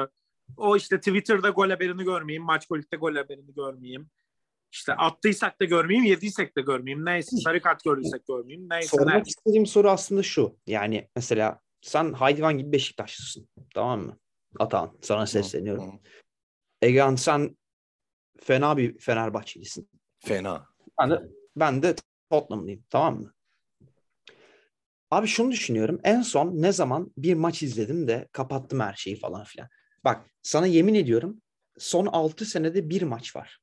O 0.56 0.76
işte 0.76 0.98
Twitter'da 0.98 1.48
gol 1.50 1.70
haberini 1.70 2.04
görmeyeyim, 2.04 2.44
maç 2.44 2.66
golükte 2.66 2.96
gol 2.96 3.14
haberini 3.14 3.54
görmeyeyim. 3.54 4.10
İşte 4.72 4.92
attıysak 4.94 5.60
da 5.60 5.64
görmeyeyim, 5.64 6.10
yediysek 6.10 6.56
de 6.56 6.60
görmeyeyim. 6.62 7.04
Neyse 7.04 7.36
sarı 7.36 7.62
kart 7.62 7.84
gördüysek 7.84 8.26
görmeyeyim. 8.26 8.68
Neyse 8.70 8.88
Sormak 8.88 9.14
neyse. 9.14 9.28
istediğim 9.28 9.66
soru 9.66 9.90
aslında 9.90 10.22
şu. 10.22 10.56
Yani 10.66 11.08
mesela 11.16 11.60
sen 11.80 12.12
hayvan 12.12 12.58
gibi 12.58 12.72
Beşiktaşlısın. 12.72 13.48
Tamam 13.74 14.00
mı? 14.00 14.18
Atan 14.58 14.98
sana 15.02 15.26
sesleniyorum. 15.26 15.92
Hı. 15.92 15.98
Egehan 16.82 17.16
sen 17.16 17.56
fena 18.40 18.76
bir 18.76 18.98
Fenerbahçelisin. 18.98 19.88
Fena. 20.18 20.68
Ben 21.00 21.10
de 21.10 21.22
Ben 21.56 21.82
de 21.82 21.94
Tottenham'lıyım 22.30 22.84
tamam 22.90 23.20
mı? 23.20 23.34
Abi 25.10 25.26
şunu 25.26 25.52
düşünüyorum. 25.52 26.00
En 26.04 26.22
son 26.22 26.62
ne 26.62 26.72
zaman 26.72 27.12
bir 27.16 27.34
maç 27.34 27.62
izledim 27.62 28.08
de 28.08 28.28
kapattım 28.32 28.80
her 28.80 28.94
şeyi 28.94 29.16
falan 29.16 29.44
filan. 29.44 29.68
Bak 30.04 30.30
sana 30.42 30.66
yemin 30.66 30.94
ediyorum 30.94 31.42
son 31.78 32.06
6 32.06 32.44
senede 32.44 32.90
bir 32.90 33.02
maç 33.02 33.36
var. 33.36 33.58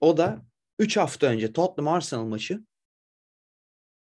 O 0.00 0.16
da 0.16 0.42
3 0.78 0.96
hafta 0.96 1.26
önce 1.26 1.52
Tottenham 1.52 1.94
Arsenal 1.94 2.24
maçı. 2.24 2.64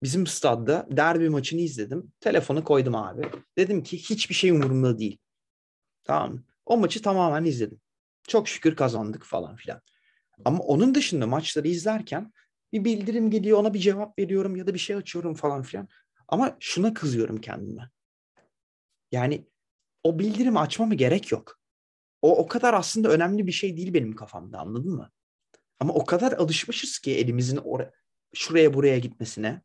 Bizim 0.04 0.28
stadda 0.28 0.88
derbi 0.92 1.30
maçını 1.30 1.62
izledim. 1.62 2.14
Telefonu 2.20 2.64
koydum 2.64 2.96
abi. 2.96 3.30
Dedim 3.58 3.84
ki 3.84 3.98
hiçbir 3.98 4.36
şey 4.36 4.52
umurumda 4.52 5.00
değil. 5.00 5.18
Tamam 6.04 6.34
mı? 6.34 6.44
O 6.66 6.78
maçı 6.78 7.02
tamamen 7.02 7.46
izledim. 7.46 7.82
Çok 8.28 8.48
şükür 8.48 8.76
kazandık 8.76 9.24
falan 9.24 9.56
filan. 9.56 9.82
Ama 10.46 10.60
onun 10.60 10.96
dışında 10.96 11.28
maçları 11.28 11.68
izlerken 11.68 12.34
bir 12.74 12.86
bildirim 12.86 13.32
geliyor 13.32 13.60
ona 13.60 13.74
bir 13.74 13.80
cevap 13.80 14.20
veriyorum 14.20 14.56
ya 14.56 14.68
da 14.68 14.74
bir 14.74 14.80
şey 14.80 14.96
açıyorum 14.96 15.36
falan 15.36 15.62
filan. 15.62 15.88
Ama 16.28 16.58
şuna 16.60 16.94
kızıyorum 16.94 17.42
kendime. 17.42 17.90
Yani 19.12 19.48
o 20.04 20.20
bildirimi 20.20 20.60
açmama 20.60 20.94
gerek 20.94 21.32
yok. 21.32 21.60
O 22.22 22.38
o 22.38 22.48
kadar 22.48 22.74
aslında 22.74 23.10
önemli 23.10 23.48
bir 23.48 23.52
şey 23.52 23.78
değil 23.78 23.94
benim 23.94 24.16
kafamda 24.16 24.60
anladın 24.60 24.92
mı? 24.92 25.12
Ama 25.84 25.94
o 25.94 26.06
kadar 26.06 26.32
alışmışız 26.32 27.00
ki 27.00 27.18
elimizin 27.18 27.58
oraya 27.58 27.92
şuraya 28.34 28.74
buraya 28.74 29.00
gitmesine. 29.00 29.62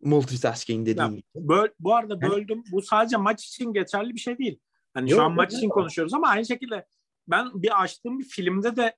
Multitasking 0.00 0.86
dediğim 0.86 1.10
Ya, 1.10 1.16
gibi. 1.16 1.24
Böl, 1.48 1.68
bu 1.80 1.94
arada 1.94 2.18
Yani- 2.22 2.30
böldüm. 2.32 2.64
Bu 2.72 2.82
sadece 2.82 3.16
maç 3.16 3.44
için 3.46 3.72
geçerli 3.72 4.14
bir 4.14 4.18
şey 4.18 4.38
değil. 4.38 4.58
Hani 4.94 5.10
Yok, 5.10 5.18
şu 5.18 5.24
an 5.24 5.28
yok, 5.28 5.36
maç 5.36 5.52
yok. 5.52 5.58
için 5.58 5.68
konuşuyoruz 5.68 6.14
ama 6.14 6.28
aynı 6.28 6.46
şekilde 6.46 6.86
ben 7.28 7.62
bir 7.62 7.82
açtığım 7.82 8.18
bir 8.18 8.24
filmde 8.24 8.76
de 8.76 8.96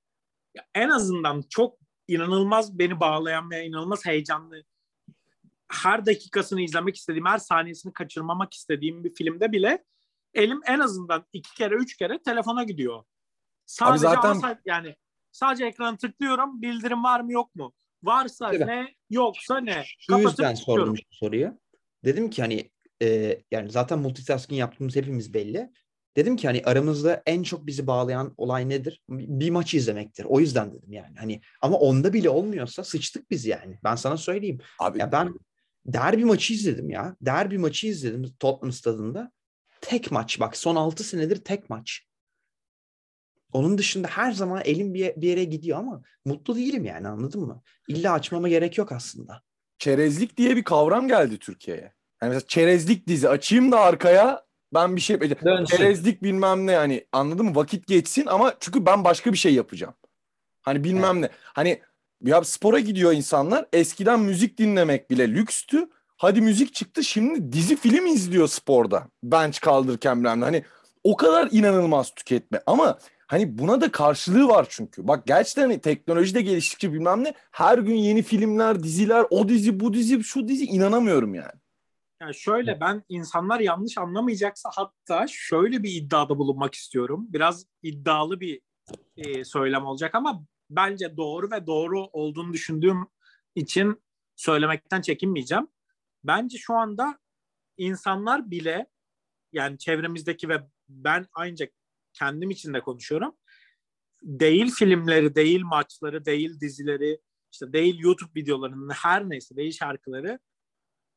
en 0.75 0.89
azından 0.89 1.43
çok 1.49 1.77
inanılmaz 2.07 2.79
beni 2.79 2.99
bağlayan 2.99 3.51
ve 3.51 3.65
inanılmaz 3.65 4.05
heyecanlı 4.05 4.63
her 5.71 6.05
dakikasını 6.05 6.61
izlemek 6.61 6.95
istediğim, 6.95 7.25
her 7.25 7.37
saniyesini 7.37 7.93
kaçırmamak 7.93 8.53
istediğim 8.53 9.03
bir 9.03 9.13
filmde 9.15 9.51
bile 9.51 9.85
elim 10.33 10.61
en 10.65 10.79
azından 10.79 11.25
iki 11.33 11.55
kere, 11.55 11.75
üç 11.75 11.97
kere 11.97 12.21
telefona 12.21 12.63
gidiyor. 12.63 13.03
Sadece 13.65 14.01
zaten- 14.01 14.29
ama 14.29 14.59
yani 14.65 14.95
sadece 15.37 15.65
ekranı 15.65 15.97
tıklıyorum, 15.97 16.61
bildirim 16.61 17.03
var 17.03 17.19
mı 17.19 17.31
yok 17.31 17.55
mu? 17.55 17.73
Varsa 18.03 18.51
Tabii. 18.51 18.67
ne, 18.67 18.95
yoksa 19.09 19.59
ne? 19.59 19.83
Şu 19.99 20.11
Kapatıp 20.11 20.29
yüzden 20.29 20.55
sordum 20.55 20.97
şu 20.97 21.03
soruyu. 21.11 21.59
Dedim 22.05 22.29
ki 22.29 22.41
hani 22.41 22.71
e, 23.01 23.37
yani 23.51 23.71
zaten 23.71 23.99
multitasking 23.99 24.59
yaptığımız 24.59 24.95
hepimiz 24.95 25.33
belli. 25.33 25.71
Dedim 26.15 26.35
ki 26.35 26.47
hani 26.47 26.61
aramızda 26.65 27.23
en 27.25 27.43
çok 27.43 27.67
bizi 27.67 27.87
bağlayan 27.87 28.33
olay 28.37 28.69
nedir? 28.69 29.01
Bir 29.09 29.49
maç 29.49 29.73
izlemektir. 29.73 30.25
O 30.25 30.39
yüzden 30.39 30.73
dedim 30.73 30.91
yani. 30.91 31.17
Hani 31.17 31.41
ama 31.61 31.77
onda 31.77 32.13
bile 32.13 32.29
olmuyorsa 32.29 32.83
sıçtık 32.83 33.31
biz 33.31 33.45
yani. 33.45 33.79
Ben 33.83 33.95
sana 33.95 34.17
söyleyeyim. 34.17 34.59
Abi 34.79 34.99
Ya 34.99 35.11
ben 35.11 35.33
derbi 35.85 36.25
maçı 36.25 36.53
izledim 36.53 36.89
ya. 36.89 37.15
Derbi 37.21 37.57
maçı 37.57 37.87
izledim 37.87 38.23
Tottenham 38.39 38.71
stadında. 38.71 39.31
Tek 39.81 40.11
maç 40.11 40.39
bak 40.39 40.57
son 40.57 40.75
6 40.75 41.03
senedir 41.03 41.35
tek 41.35 41.69
maç. 41.69 42.06
Onun 43.53 43.77
dışında 43.77 44.07
her 44.07 44.31
zaman 44.31 44.61
elim 44.65 44.93
bir, 44.93 45.15
bir 45.15 45.27
yere 45.27 45.43
gidiyor 45.43 45.79
ama 45.79 46.01
mutlu 46.25 46.55
değilim 46.55 46.85
yani 46.85 47.07
anladın 47.07 47.41
mı? 47.41 47.61
İlla 47.87 48.13
açmama 48.13 48.49
gerek 48.49 48.77
yok 48.77 48.91
aslında. 48.91 49.41
çerezlik 49.79 50.37
diye 50.37 50.55
bir 50.55 50.63
kavram 50.63 51.07
geldi 51.07 51.39
Türkiye'ye. 51.39 51.93
Yani 52.21 52.29
mesela 52.29 52.47
çerezlik 52.47 53.07
dizi 53.07 53.29
açayım 53.29 53.71
da 53.71 53.79
arkaya 53.79 54.47
ben 54.73 54.95
bir 54.95 55.01
şey 55.01 55.13
yapacağım. 55.13 55.41
Dönsün. 55.45 55.77
Çerezlik 55.77 56.23
bilmem 56.23 56.67
ne 56.67 56.71
yani 56.71 57.07
anladın 57.11 57.45
mı? 57.45 57.55
Vakit 57.55 57.87
geçsin 57.87 58.25
ama 58.25 58.53
çünkü 58.59 58.85
ben 58.85 59.03
başka 59.03 59.33
bir 59.33 59.37
şey 59.37 59.53
yapacağım. 59.53 59.93
Hani 60.61 60.83
bilmem 60.83 61.21
ne. 61.21 61.29
Hani 61.43 61.81
ya 62.23 62.43
spora 62.43 62.79
gidiyor 62.79 63.13
insanlar. 63.13 63.65
Eskiden 63.73 64.19
müzik 64.19 64.57
dinlemek 64.57 65.11
bile 65.11 65.27
lükstü. 65.27 65.89
Hadi 66.17 66.41
müzik 66.41 66.73
çıktı 66.73 67.03
şimdi 67.03 67.51
dizi 67.53 67.75
film 67.75 68.05
izliyor 68.05 68.47
sporda. 68.47 69.07
Bench 69.23 69.59
kaldırırken 69.59 70.17
bilmem 70.17 70.39
ne. 70.39 70.43
Hani 70.43 70.63
o 71.03 71.17
kadar 71.17 71.49
inanılmaz 71.51 72.11
tüketme 72.15 72.61
ama 72.65 72.99
hani 73.27 73.57
buna 73.57 73.81
da 73.81 73.91
karşılığı 73.91 74.47
var 74.47 74.67
çünkü. 74.69 75.07
Bak 75.07 75.27
gerçekten 75.27 75.61
hani 75.61 75.81
teknoloji 75.81 76.35
de 76.35 76.41
geliştikçe 76.41 76.93
bilmem 76.93 77.23
ne 77.23 77.33
her 77.51 77.77
gün 77.77 77.95
yeni 77.95 78.21
filmler, 78.21 78.83
diziler, 78.83 79.25
o 79.29 79.49
dizi, 79.49 79.79
bu 79.79 79.93
dizi, 79.93 80.23
şu 80.23 80.47
dizi 80.47 80.65
inanamıyorum 80.65 81.33
yani. 81.33 81.59
Yani 82.21 82.35
şöyle 82.35 82.79
ben 82.79 83.03
insanlar 83.09 83.59
yanlış 83.59 83.97
anlamayacaksa 83.97 84.69
hatta 84.73 85.25
şöyle 85.29 85.83
bir 85.83 85.91
iddiada 85.91 86.37
bulunmak 86.37 86.75
istiyorum. 86.75 87.27
Biraz 87.29 87.65
iddialı 87.83 88.39
bir 88.39 88.61
e, 89.17 89.43
söylem 89.43 89.85
olacak 89.85 90.15
ama 90.15 90.43
bence 90.69 91.17
doğru 91.17 91.51
ve 91.51 91.67
doğru 91.67 92.01
olduğunu 92.01 92.53
düşündüğüm 92.53 93.07
için 93.55 94.01
söylemekten 94.35 95.01
çekinmeyeceğim. 95.01 95.67
Bence 96.23 96.57
şu 96.57 96.73
anda 96.73 97.19
insanlar 97.77 98.51
bile 98.51 98.87
yani 99.53 99.77
çevremizdeki 99.77 100.49
ve 100.49 100.63
ben 100.89 101.25
ancak 101.33 101.76
kendim 102.19 102.49
için 102.49 102.73
de 102.73 102.81
konuşuyorum. 102.81 103.35
Değil 104.23 104.71
filmleri, 104.71 105.35
değil 105.35 105.61
maçları, 105.63 106.25
değil 106.25 106.59
dizileri, 106.59 107.19
işte 107.51 107.73
değil 107.73 107.99
YouTube 107.99 108.31
videolarının 108.35 108.89
her 108.89 109.29
neyse 109.29 109.55
değil 109.55 109.71
şarkıları 109.71 110.39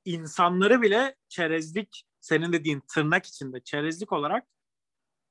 insanları 0.05 0.83
bile 0.83 1.17
çerezlik 1.29 2.05
senin 2.21 2.53
dediğin 2.53 2.83
tırnak 2.95 3.27
içinde 3.27 3.61
çerezlik 3.61 4.13
olarak 4.13 4.47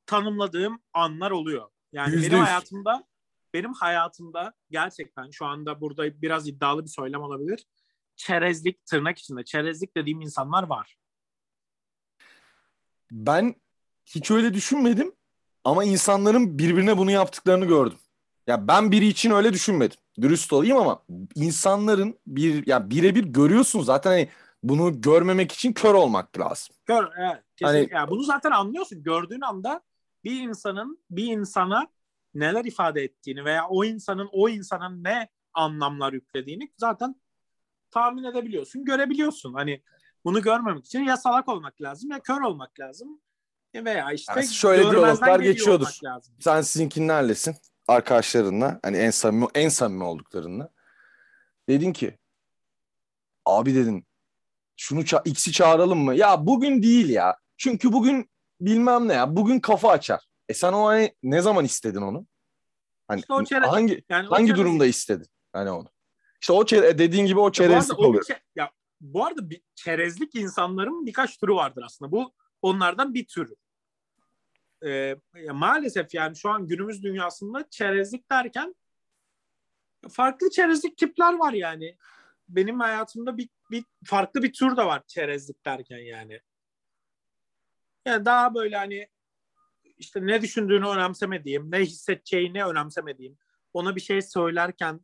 tanımladığım 0.05 0.81
anlar 0.93 1.31
oluyor. 1.31 1.69
Yani 1.91 2.15
Yüzde 2.15 2.27
benim 2.27 2.39
yüz. 2.39 2.47
hayatımda 2.47 3.07
benim 3.53 3.73
hayatımda 3.73 4.53
gerçekten 4.69 5.29
şu 5.31 5.45
anda 5.45 5.81
burada 5.81 6.21
biraz 6.21 6.47
iddialı 6.47 6.83
bir 6.83 6.89
söylem 6.89 7.21
olabilir. 7.21 7.65
Çerezlik 8.15 8.85
tırnak 8.85 9.19
içinde 9.19 9.43
çerezlik 9.43 9.95
dediğim 9.95 10.21
insanlar 10.21 10.63
var. 10.63 10.97
Ben 13.11 13.55
hiç 14.05 14.31
öyle 14.31 14.53
düşünmedim 14.53 15.15
ama 15.69 15.83
insanların 15.83 16.59
birbirine 16.59 16.97
bunu 16.97 17.11
yaptıklarını 17.11 17.65
gördüm. 17.65 17.97
Ya 18.47 18.67
ben 18.67 18.91
biri 18.91 19.07
için 19.07 19.31
öyle 19.31 19.53
düşünmedim. 19.53 19.97
Dürüst 20.21 20.53
olayım 20.53 20.77
ama 20.77 21.03
insanların 21.35 22.19
bir 22.27 22.67
ya 22.67 22.89
birebir 22.89 23.23
görüyorsun 23.23 23.81
zaten 23.81 24.11
hani 24.11 24.29
bunu 24.63 25.01
görmemek 25.01 25.51
için 25.51 25.73
kör 25.73 25.93
olmak 25.93 26.39
lazım. 26.39 26.75
Gör, 26.85 27.09
evet, 27.17 27.43
kesinlikle. 27.55 27.93
Hani- 27.95 28.01
Yani 28.01 28.09
bunu 28.09 28.23
zaten 28.23 28.51
anlıyorsun. 28.51 29.03
Gördüğün 29.03 29.41
anda 29.41 29.81
bir 30.23 30.41
insanın 30.41 30.99
bir 31.09 31.25
insana 31.25 31.87
neler 32.33 32.65
ifade 32.65 33.03
ettiğini 33.03 33.45
veya 33.45 33.67
o 33.69 33.83
insanın 33.85 34.29
o 34.31 34.49
insana 34.49 34.89
ne 34.89 35.29
anlamlar 35.53 36.13
yüklediğini 36.13 36.71
zaten 36.77 37.15
tahmin 37.91 38.23
edebiliyorsun, 38.23 38.85
görebiliyorsun. 38.85 39.53
Hani 39.53 39.83
bunu 40.25 40.41
görmemek 40.41 40.85
için 40.85 41.03
ya 41.03 41.17
salak 41.17 41.49
olmak 41.49 41.81
lazım 41.81 42.11
ya 42.11 42.19
kör 42.19 42.41
olmak 42.41 42.79
lazım 42.79 43.21
veya 43.75 44.11
işte 44.11 44.33
Yani 44.35 44.47
şöyle 44.47 44.81
diyaloglar 44.91 45.39
geçiyordur. 45.39 45.99
Sen 46.39 46.61
sizinkilerlesin 46.61 47.55
arkadaşlarınla 47.87 48.79
hani 48.83 48.97
en 48.97 49.09
samimi 49.11 49.47
en 49.55 49.69
samimi 49.69 50.03
olduklarınla. 50.03 50.69
Dedin 51.69 51.93
ki 51.93 52.17
abi 53.45 53.75
dedin 53.75 54.05
şunu 54.77 55.01
ça- 55.01 55.29
X'i 55.29 55.51
çağıralım 55.51 55.99
mı? 55.99 56.15
Ya 56.15 56.45
bugün 56.47 56.83
değil 56.83 57.09
ya. 57.09 57.37
Çünkü 57.57 57.93
bugün 57.93 58.29
bilmem 58.61 59.07
ne 59.07 59.13
ya. 59.13 59.35
Bugün 59.35 59.59
kafa 59.59 59.89
açar. 59.91 60.21
E 60.49 60.53
sen 60.53 60.73
o 60.73 60.85
hani 60.85 61.15
ne 61.23 61.41
zaman 61.41 61.65
istedin 61.65 62.01
onu? 62.01 62.25
Hani 63.07 63.19
İşte 63.19 63.33
o 63.33 63.43
çere- 63.43 63.65
hangi 63.65 64.03
Yani 64.09 64.27
o 64.27 64.31
hangi 64.31 64.51
çerez- 64.51 64.57
durumda 64.57 64.85
istedin? 64.85 65.27
Hani 65.53 65.69
onu. 65.71 65.87
İşte 66.41 66.53
o 66.53 66.65
çere- 66.65 66.97
dediğin 66.97 67.25
gibi 67.25 67.39
o 67.39 67.41
Bu 67.41 67.45
arada 67.45 67.51
çerezlik 67.53 67.99
o 67.99 68.03
bir 68.03 68.07
oluyor. 68.07 68.25
ya 68.55 68.71
bu 69.01 69.25
arada 69.25 69.49
bir 69.49 69.61
çerezlik 69.75 70.35
insanların 70.35 71.05
birkaç 71.05 71.37
türü 71.37 71.53
vardır 71.53 71.83
aslında. 71.85 72.11
Bu 72.11 72.33
onlardan 72.61 73.13
bir 73.13 73.27
türü. 73.27 73.55
Ya 75.35 75.53
maalesef 75.53 76.13
yani 76.13 76.35
şu 76.35 76.49
an 76.49 76.67
günümüz 76.67 77.03
dünyasında 77.03 77.69
çerezlik 77.69 78.31
derken 78.31 78.75
farklı 80.09 80.49
çerezlik 80.49 80.97
tipler 80.97 81.33
var 81.33 81.53
yani. 81.53 81.97
Benim 82.49 82.79
hayatımda 82.79 83.37
bir, 83.37 83.49
bir 83.71 83.83
farklı 84.05 84.43
bir 84.43 84.53
tür 84.53 84.77
de 84.77 84.85
var 84.85 85.03
çerezlik 85.07 85.65
derken 85.65 85.97
yani. 85.97 86.39
Yani 88.05 88.25
daha 88.25 88.55
böyle 88.55 88.77
hani 88.77 89.07
işte 89.97 90.27
ne 90.27 90.41
düşündüğünü 90.41 90.87
önemsemediğim, 90.87 91.71
ne 91.71 91.79
hissedeceğini 91.79 92.65
önemsemediğim, 92.65 93.37
ona 93.73 93.95
bir 93.95 94.01
şey 94.01 94.21
söylerken 94.21 95.01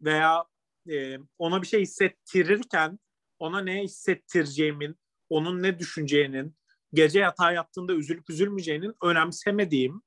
veya 0.00 0.44
e, 0.90 1.18
ona 1.38 1.62
bir 1.62 1.66
şey 1.66 1.80
hissettirirken 1.80 2.98
ona 3.38 3.60
ne 3.60 3.82
hissettireceğimin, 3.82 4.98
onun 5.28 5.62
ne 5.62 5.78
düşüneceğinin, 5.78 6.56
gece 6.94 7.20
yatağa 7.20 7.52
yattığında 7.52 7.92
üzülüp 7.92 8.30
üzülmeyeceğinin 8.30 8.94
önemsemediğim 9.02 10.02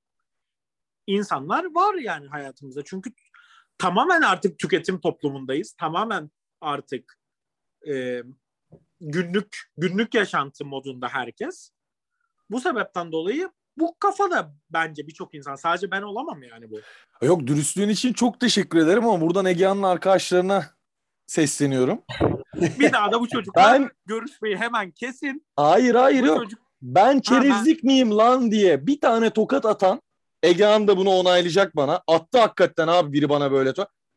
insanlar 1.07 1.63
var 1.75 1.93
yani 1.93 2.27
hayatımızda. 2.27 2.83
Çünkü 2.83 3.11
tamamen 3.77 4.21
artık 4.21 4.59
tüketim 4.59 4.99
toplumundayız. 5.01 5.73
Tamamen 5.73 6.31
artık 6.61 7.19
e, 7.87 8.23
günlük 9.01 9.57
günlük 9.77 10.13
yaşantı 10.13 10.65
modunda 10.65 11.07
herkes. 11.07 11.71
Bu 12.49 12.59
sebepten 12.61 13.11
dolayı 13.11 13.49
bu 13.77 13.95
kafa 13.99 14.31
da 14.31 14.55
bence 14.69 15.07
birçok 15.07 15.35
insan. 15.35 15.55
Sadece 15.55 15.91
ben 15.91 16.01
olamam 16.01 16.43
yani 16.43 16.71
bu. 16.71 16.79
Yok 17.25 17.47
dürüstlüğün 17.47 17.89
için 17.89 18.13
çok 18.13 18.39
teşekkür 18.39 18.79
ederim 18.79 19.05
ama 19.05 19.21
buradan 19.21 19.45
Egehan'ın 19.45 19.83
arkadaşlarına 19.83 20.65
sesleniyorum. 21.27 22.01
Bir 22.55 22.93
daha 22.93 23.11
da 23.11 23.21
bu 23.21 23.27
çocukla 23.27 23.61
Ben 23.63 23.89
görüşmeyi 24.05 24.57
hemen 24.57 24.91
kesin. 24.91 25.45
hayır 25.55 25.95
hayır 25.95 26.23
Bu 26.23 26.27
yok. 26.27 26.37
çocuk 26.37 26.59
Ben 26.81 27.19
çerezlik 27.19 27.83
miyim 27.83 28.17
lan 28.17 28.51
diye 28.51 28.87
bir 28.87 28.99
tane 29.01 29.29
tokat 29.29 29.65
atan 29.65 30.01
Egehan 30.43 30.87
da 30.87 30.97
bunu 30.97 31.09
onaylayacak 31.09 31.75
bana. 31.75 32.01
Attı 32.07 32.39
hakikaten 32.39 32.87
abi 32.87 33.13
biri 33.13 33.29
bana 33.29 33.51
böyle. 33.51 33.73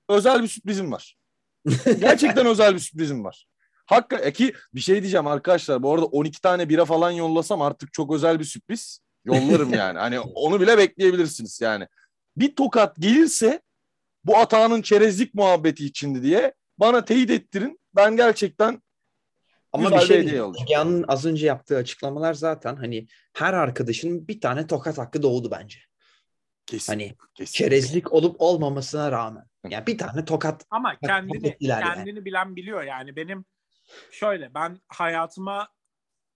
Özel 0.08 0.42
bir 0.42 0.48
sürprizim 0.48 0.92
var. 0.92 1.16
Gerçekten 2.00 2.46
özel 2.46 2.74
bir 2.74 2.78
sürprizim 2.78 3.24
var. 3.24 3.46
Hakka 3.86 4.16
e 4.16 4.32
ki 4.32 4.54
bir 4.74 4.80
şey 4.80 5.02
diyeceğim 5.02 5.26
arkadaşlar. 5.26 5.82
Bu 5.82 5.94
arada 5.94 6.06
12 6.06 6.40
tane 6.40 6.68
bira 6.68 6.84
falan 6.84 7.10
yollasam 7.10 7.62
artık 7.62 7.92
çok 7.92 8.14
özel 8.14 8.38
bir 8.40 8.44
sürpriz. 8.44 9.00
Yollarım 9.24 9.74
yani. 9.74 9.98
Hani 9.98 10.20
onu 10.20 10.60
bile 10.60 10.78
bekleyebilirsiniz 10.78 11.60
yani. 11.60 11.86
Bir 12.36 12.56
tokat 12.56 12.96
gelirse 12.96 13.60
bu 14.24 14.36
atağının 14.36 14.82
çerezlik 14.82 15.34
muhabbeti 15.34 15.84
içindi 15.84 16.22
diye 16.22 16.54
bana 16.78 17.04
teyit 17.04 17.30
ettirin. 17.30 17.80
Ben 17.96 18.16
gerçekten 18.16 18.82
Ama 19.72 19.90
bir 19.90 20.00
şey 20.00 20.40
olacak. 20.40 20.62
Egehan'ın 20.62 21.04
az 21.09 21.26
önce 21.26 21.46
yaptığı 21.46 21.76
açıklamalar 21.76 22.35
zaten 22.35 22.76
hani 22.76 23.07
her 23.33 23.54
arkadaşının 23.54 24.28
bir 24.28 24.40
tane 24.40 24.66
tokat 24.66 24.98
hakkı 24.98 25.22
doğdu 25.22 25.50
bence. 25.50 25.78
kesin, 26.66 26.92
Hani 26.92 27.16
kesin. 27.35 27.52
çerezlik 27.52 28.12
olup 28.12 28.37
olmamasına 28.38 29.12
rağmen. 29.12 29.44
Yani 29.68 29.87
bir 29.87 29.98
tane 29.98 30.24
tokat 30.24 30.66
ama 30.70 30.98
kendini 30.98 31.48
ettiler 31.48 31.83
yani. 31.83 31.94
kendini 31.94 32.24
bilen 32.24 32.57
biliyor 32.57 32.83
yani 32.83 33.16
benim 33.16 33.44
şöyle 34.11 34.54
ben 34.54 34.81
hayatıma 34.88 35.68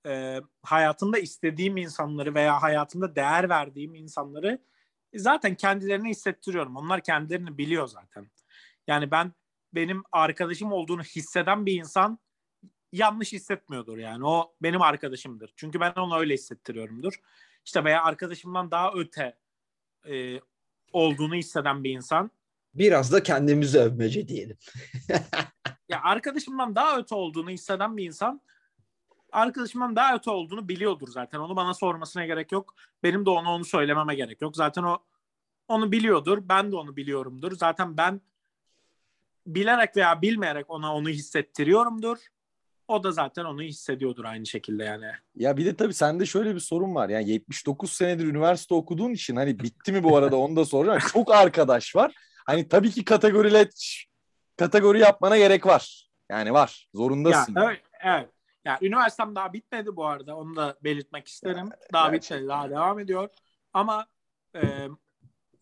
e, 0.06 0.40
hayatımda 0.62 1.18
istediğim 1.18 1.76
insanları 1.76 2.34
veya 2.34 2.62
hayatımda 2.62 3.16
değer 3.16 3.48
verdiğim 3.48 3.94
insanları 3.94 4.58
zaten 5.14 5.54
kendilerini 5.54 6.10
hissettiriyorum. 6.10 6.76
Onlar 6.76 7.00
kendilerini 7.02 7.58
biliyor 7.58 7.86
zaten. 7.86 8.30
Yani 8.86 9.10
ben 9.10 9.32
benim 9.74 10.02
arkadaşım 10.12 10.72
olduğunu 10.72 11.02
hisseden 11.02 11.66
bir 11.66 11.72
insan 11.72 12.18
yanlış 12.92 13.32
hissetmiyordur 13.32 13.98
yani. 13.98 14.26
O 14.26 14.54
benim 14.62 14.82
arkadaşımdır. 14.82 15.52
Çünkü 15.56 15.80
ben 15.80 15.92
onu 15.92 16.18
öyle 16.18 16.34
hissettiriyorumdur. 16.34 17.14
İşte 17.64 17.84
veya 17.84 18.02
arkadaşımdan 18.04 18.70
daha 18.70 18.92
öte 18.94 19.36
e, 20.08 20.40
olduğunu 20.92 21.34
hisseden 21.34 21.84
bir 21.84 21.90
insan 21.90 22.30
biraz 22.74 23.12
da 23.12 23.22
kendimizi 23.22 23.78
övmece 23.78 24.28
diyelim. 24.28 24.56
ya 25.88 26.00
arkadaşımdan 26.02 26.74
daha 26.74 26.98
öte 26.98 27.14
olduğunu 27.14 27.50
hisseden 27.50 27.96
bir 27.96 28.04
insan 28.04 28.40
arkadaşımdan 29.32 29.96
daha 29.96 30.14
öte 30.16 30.30
olduğunu 30.30 30.68
biliyordur 30.68 31.08
zaten. 31.08 31.38
Onu 31.38 31.56
bana 31.56 31.74
sormasına 31.74 32.26
gerek 32.26 32.52
yok. 32.52 32.74
Benim 33.02 33.26
de 33.26 33.30
ona 33.30 33.54
onu 33.54 33.64
söylememe 33.64 34.14
gerek 34.14 34.42
yok. 34.42 34.56
Zaten 34.56 34.82
o 34.82 34.98
onu 35.68 35.92
biliyordur. 35.92 36.38
Ben 36.42 36.72
de 36.72 36.76
onu 36.76 36.96
biliyorumdur. 36.96 37.52
Zaten 37.56 37.96
ben 37.96 38.20
bilerek 39.46 39.96
veya 39.96 40.22
bilmeyerek 40.22 40.70
ona 40.70 40.94
onu 40.94 41.08
hissettiriyorumdur. 41.08 42.18
O 42.92 43.04
da 43.04 43.12
zaten 43.12 43.44
onu 43.44 43.62
hissediyordur 43.62 44.24
aynı 44.24 44.46
şekilde 44.46 44.84
yani. 44.84 45.06
Ya 45.34 45.56
bir 45.56 45.66
de 45.66 45.76
tabii 45.76 45.94
sende 45.94 46.26
şöyle 46.26 46.54
bir 46.54 46.60
sorun 46.60 46.94
var. 46.94 47.08
Yani 47.08 47.30
79 47.30 47.92
senedir 47.92 48.26
üniversite 48.26 48.74
okuduğun 48.74 49.10
için 49.10 49.36
hani 49.36 49.58
bitti 49.58 49.92
mi 49.92 50.04
bu 50.04 50.16
arada 50.16 50.36
onu 50.36 50.56
da 50.56 50.64
soracağım. 50.64 50.98
Çok 51.12 51.34
arkadaş 51.34 51.96
var. 51.96 52.14
Hani 52.46 52.68
tabii 52.68 52.90
ki 52.90 53.04
kategoriyle 53.04 53.68
kategori 54.56 54.98
yapmana 54.98 55.38
gerek 55.38 55.66
var. 55.66 56.08
Yani 56.30 56.52
var. 56.52 56.86
Ya, 56.86 56.98
Zorundasın. 56.98 57.54
evet, 57.56 57.80
evet. 58.04 58.28
Ya 58.64 58.78
üniversitem 58.82 59.34
daha 59.34 59.52
bitmedi 59.52 59.96
bu 59.96 60.06
arada. 60.06 60.36
Onu 60.36 60.56
da 60.56 60.78
belirtmek 60.84 61.28
isterim. 61.28 61.68
Daha 61.92 62.08
gerçekten. 62.08 62.38
bitmedi, 62.38 62.48
daha 62.48 62.70
devam 62.70 62.98
ediyor. 62.98 63.28
Ama 63.72 64.06
e, 64.56 64.88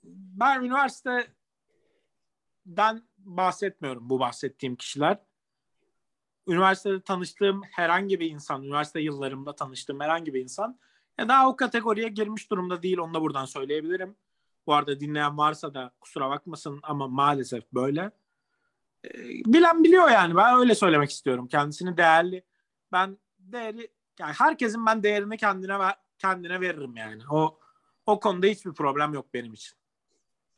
ben 0.02 0.62
üniversiteden 0.62 3.02
bahsetmiyorum 3.18 4.10
bu 4.10 4.20
bahsettiğim 4.20 4.76
kişiler. 4.76 5.18
Üniversitede 6.50 7.00
tanıştığım 7.00 7.62
herhangi 7.70 8.20
bir 8.20 8.30
insan, 8.30 8.62
üniversite 8.62 9.00
yıllarımda 9.00 9.56
tanıştığım 9.56 10.00
herhangi 10.00 10.34
bir 10.34 10.40
insan 10.40 10.78
ya 11.18 11.28
daha 11.28 11.48
o 11.48 11.56
kategoriye 11.56 12.08
girmiş 12.08 12.50
durumda 12.50 12.82
değil. 12.82 12.98
Onu 12.98 13.14
da 13.14 13.22
buradan 13.22 13.44
söyleyebilirim. 13.44 14.16
Bu 14.66 14.74
arada 14.74 15.00
dinleyen 15.00 15.38
varsa 15.38 15.74
da 15.74 15.92
kusura 16.00 16.30
bakmasın 16.30 16.80
ama 16.82 17.08
maalesef 17.08 17.72
böyle. 17.72 18.10
E, 19.04 19.10
bilen 19.46 19.84
biliyor 19.84 20.10
yani. 20.10 20.36
Ben 20.36 20.58
öyle 20.58 20.74
söylemek 20.74 21.10
istiyorum. 21.10 21.48
Kendisini 21.48 21.96
değerli. 21.96 22.44
Ben 22.92 23.18
değeri 23.38 23.88
yani 24.18 24.32
herkesin 24.32 24.86
ben 24.86 25.02
değerini 25.02 25.36
kendine 25.36 25.78
ver, 25.78 25.94
kendine 26.18 26.60
veririm 26.60 26.96
yani. 26.96 27.22
O 27.30 27.58
o 28.06 28.20
konuda 28.20 28.46
hiçbir 28.46 28.72
problem 28.72 29.14
yok 29.14 29.26
benim 29.34 29.52
için. 29.52 29.76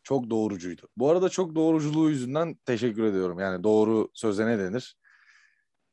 Çok 0.03 0.31
doğrucuydu. 0.31 0.89
Bu 0.97 1.11
arada 1.11 1.29
çok 1.29 1.55
doğruculuğu 1.55 2.11
yüzünden 2.11 2.55
teşekkür 2.55 3.05
ediyorum. 3.05 3.39
Yani 3.39 3.65
doğru 3.65 4.09
söze 4.15 4.47
ne 4.47 4.59
denir? 4.59 4.97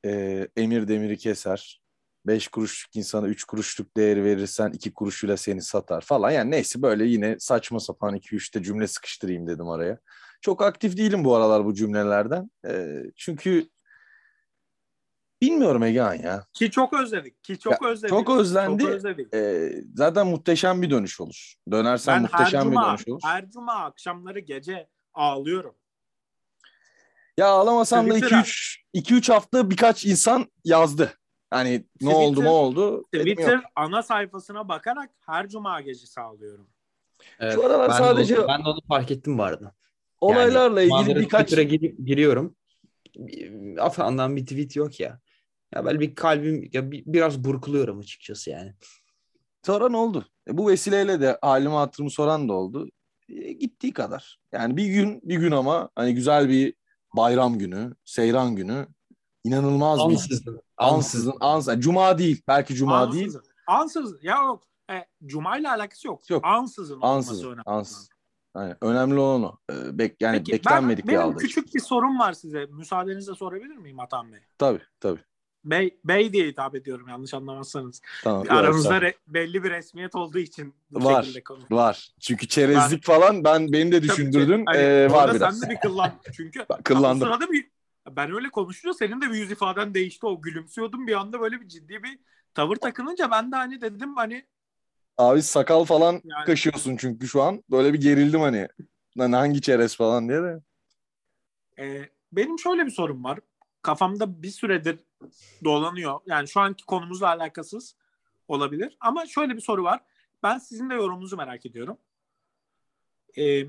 Ee, 0.05 0.47
emir 0.57 0.88
demiri 0.88 1.17
keser. 1.17 1.81
Beş 2.27 2.47
kuruşluk 2.47 2.95
insana 2.95 3.27
üç 3.27 3.43
kuruşluk 3.43 3.97
değeri 3.97 4.23
verirsen 4.23 4.71
iki 4.71 4.93
kuruşuyla 4.93 5.38
seni 5.38 5.62
satar 5.62 6.01
falan. 6.01 6.31
Yani 6.31 6.51
neyse 6.51 6.81
böyle 6.81 7.05
yine 7.05 7.35
saçma 7.39 7.79
sapan 7.79 8.15
iki 8.15 8.35
üçte 8.35 8.63
cümle 8.63 8.88
sıkıştırayım 8.88 9.47
dedim 9.47 9.69
araya. 9.69 9.99
Çok 10.41 10.62
aktif 10.62 10.97
değilim 10.97 11.25
bu 11.25 11.35
aralar 11.35 11.65
bu 11.65 11.73
cümlelerden. 11.73 12.51
Ee, 12.67 13.03
çünkü 13.15 13.69
bilmiyorum 15.41 15.83
Egehan 15.83 16.13
ya. 16.13 16.45
Ki 16.53 16.71
çok 16.71 16.93
özledik. 16.93 17.43
Ki 17.43 17.59
çok 17.59 17.85
özledik. 17.85 18.09
Çok 18.09 18.29
özlendi. 18.29 18.83
Çok 18.83 18.91
özledik. 18.91 19.33
Ee, 19.33 19.83
zaten 19.95 20.27
muhteşem 20.27 20.81
bir 20.81 20.89
dönüş 20.89 21.21
olur. 21.21 21.53
Dönersen 21.71 22.13
Ben 22.23 22.27
her 22.27 22.39
muhteşem 22.39 22.62
bir 22.71 22.75
cuma, 22.75 22.89
dönüş 22.89 23.07
olur. 23.07 23.21
her 23.23 23.49
cuma 23.49 23.73
akşamları 23.73 24.39
gece 24.39 24.89
ağlıyorum. 25.13 25.75
Ya 27.39 27.47
ağlamasam 27.47 28.10
da 28.10 28.13
Twitter'a. 28.13 28.39
2-3 28.41 28.78
2-3 28.93 29.32
hafta 29.34 29.69
birkaç 29.69 30.06
insan 30.06 30.45
yazdı. 30.65 31.13
Hani 31.49 31.71
ne 32.02 32.10
Twitter- 32.12 32.13
oldu 32.15 32.43
ne 32.43 32.49
oldu. 32.49 33.04
Twitter 33.13 33.62
ana 33.75 34.04
sayfasına 34.04 34.69
bakarak 34.69 35.10
her 35.25 35.47
cuma 35.47 35.82
gecesi 35.82 36.21
ağlıyorum. 36.21 36.67
Evet, 37.39 37.54
Şu 37.54 37.65
aralar 37.65 37.89
ben 37.89 37.97
sadece- 37.97 38.36
de 38.36 38.39
onu, 38.39 38.47
ben 38.47 38.65
de 38.65 38.69
onu 38.69 38.80
fark 38.88 39.12
ettim 39.12 39.38
bu 39.38 39.43
arada. 39.43 39.75
Olaylarla 40.21 40.82
ilgili 40.82 40.97
Cumaları 40.97 41.19
birkaç 41.19 41.41
Twitter'a 41.49 41.63
gir- 41.63 41.95
giriyorum. 42.06 42.56
Atandan 43.80 44.36
bir 44.36 44.45
tweet 44.45 44.75
yok 44.75 44.99
ya. 44.99 45.19
Ya 45.75 45.86
böyle 45.86 45.99
bir 45.99 46.15
kalbim 46.15 46.69
ya 46.73 46.91
bir- 46.91 47.04
biraz 47.06 47.43
burkuluyorum 47.43 47.99
açıkçası 47.99 48.49
yani. 48.49 48.73
soran 49.65 49.93
oldu. 49.93 50.25
E, 50.47 50.58
bu 50.58 50.69
vesileyle 50.69 51.21
de 51.21 51.38
halimi 51.41 51.73
hatırımı 51.73 52.12
soran 52.12 52.49
da 52.49 52.54
oldu. 52.54 52.89
E, 53.30 53.52
gittiği 53.54 53.93
kadar. 53.93 54.39
Yani 54.52 54.78
bir 54.78 54.86
gün 54.86 55.21
bir 55.23 55.36
gün 55.38 55.52
ama 55.52 55.89
hani 55.95 56.13
güzel 56.15 56.49
bir 56.49 56.73
bayram 57.15 57.59
günü, 57.59 57.95
seyran 58.05 58.55
günü. 58.55 58.87
inanılmaz 59.43 59.99
bir 59.99 60.03
Ansızın. 60.13 60.61
ansızın 60.77 61.33
ansızın. 61.39 61.79
Cuma 61.79 62.17
değil. 62.17 62.41
Belki 62.47 62.75
cuma 62.75 63.11
değil. 63.11 63.25
Ansızın. 63.25 63.43
Ansızın. 63.67 64.19
Ya 64.21 64.37
yok. 64.37 64.63
E, 64.91 65.05
cuma 65.25 65.57
ile 65.57 65.69
alakası 65.69 66.07
yok. 66.07 66.29
Yok. 66.29 66.45
Ansızın 66.45 66.95
olması 66.95 67.07
Ansızın. 67.07 67.47
önemli. 67.47 67.63
Ansızın. 67.65 68.09
Yani 68.57 68.75
önemli 68.81 69.19
olan 69.19 69.43
o. 69.43 69.57
E, 69.73 69.97
bek, 69.97 70.21
yani 70.21 70.37
Peki, 70.37 70.51
beklenmedik 70.51 71.07
ben, 71.07 71.13
bir 71.13 71.17
benim 71.19 71.27
aldırış. 71.29 71.41
küçük 71.47 71.75
bir 71.75 71.79
sorum 71.79 72.19
var 72.19 72.33
size. 72.33 72.65
Müsaadenizle 72.65 73.35
sorabilir 73.35 73.77
miyim 73.77 73.99
Atan 73.99 74.31
Bey? 74.31 74.39
Tabii 74.57 74.81
tabii. 74.99 75.19
Bey, 75.65 75.97
bey 76.05 76.33
diye 76.33 76.47
hitap 76.47 76.75
ediyorum 76.75 77.07
yanlış 77.07 77.33
anlamazsanız. 77.33 78.01
Tamam. 78.23 78.45
Aramızda 78.49 78.97
re- 78.97 79.13
belli 79.27 79.63
bir 79.63 79.69
resmiyet 79.71 80.15
olduğu 80.15 80.39
için 80.39 80.75
bu 80.91 81.05
Var. 81.05 81.23
şekilde 81.23 81.43
konuşuyorum. 81.43 81.77
Var. 81.77 82.11
Çünkü 82.19 82.47
çerezlik 82.47 83.03
falan 83.03 83.43
ben 83.43 83.73
beni 83.73 83.91
de 83.91 84.01
düşündürdün. 84.03 84.63
Hani 84.65 84.77
Ee, 84.77 85.05
orada 85.05 85.13
var 85.15 85.35
biraz. 85.35 85.59
Sen 85.59 85.69
de 85.69 85.73
bir 85.73 85.79
kıllan. 85.79 86.11
Çünkü 86.33 86.65
Kıllandım. 86.83 87.27
sırada 87.27 87.51
bir 87.51 87.67
ben 88.09 88.35
öyle 88.35 88.49
konuşunca 88.49 88.93
senin 88.93 89.21
de 89.21 89.25
bir 89.29 89.35
yüz 89.35 89.51
ifaden 89.51 89.93
değişti. 89.93 90.25
O 90.25 90.41
gülümsüyordun 90.41 91.07
bir 91.07 91.13
anda 91.13 91.39
böyle 91.41 91.61
bir 91.61 91.67
ciddi 91.67 92.03
bir 92.03 92.19
tavır 92.53 92.75
takınınca 92.75 93.31
ben 93.31 93.51
de 93.51 93.55
hani 93.55 93.81
dedim 93.81 94.15
hani 94.15 94.45
Abi 95.17 95.41
sakal 95.41 95.85
falan 95.85 96.13
Yani- 96.13 96.45
kaşıyorsun 96.45 96.97
çünkü 96.97 97.27
şu 97.27 97.41
an. 97.41 97.63
Böyle 97.71 97.93
bir 97.93 98.01
gerildim 98.01 98.39
hani. 98.41 98.67
Lan 99.19 99.31
hangi 99.31 99.61
çerez 99.61 99.95
falan 99.97 100.29
diye 100.29 100.41
de. 100.43 100.59
e, 101.79 102.09
benim 102.31 102.59
şöyle 102.59 102.85
bir 102.85 102.91
sorum 102.91 103.23
var. 103.23 103.39
Kafamda 103.81 104.43
bir 104.43 104.49
süredir 104.51 104.99
dolanıyor. 105.63 106.19
Yani 106.25 106.47
şu 106.47 106.60
anki 106.60 106.86
konumuzla 106.86 107.27
alakasız 107.27 107.95
olabilir. 108.47 108.97
Ama 108.99 109.25
şöyle 109.25 109.55
bir 109.55 109.62
soru 109.62 109.84
var. 109.84 110.03
Ben 110.43 110.58
sizin 110.58 110.89
de 110.89 110.93
yorumunuzu 110.93 111.38
merak 111.38 111.65
ediyorum. 111.65 111.97
E, 113.38 113.63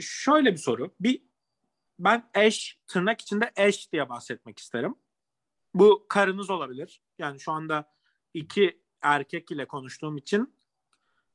şöyle 0.00 0.52
bir 0.52 0.58
soru. 0.58 0.94
Bir 1.00 1.22
ben 1.98 2.30
eş 2.34 2.78
tırnak 2.86 3.20
içinde 3.20 3.52
eş 3.56 3.92
diye 3.92 4.08
bahsetmek 4.08 4.58
isterim. 4.58 4.94
Bu 5.74 6.06
karınız 6.08 6.50
olabilir. 6.50 7.02
Yani 7.18 7.40
şu 7.40 7.52
anda 7.52 7.92
iki 8.34 8.82
erkek 9.02 9.50
ile 9.50 9.64
konuştuğum 9.66 10.16
için 10.16 10.54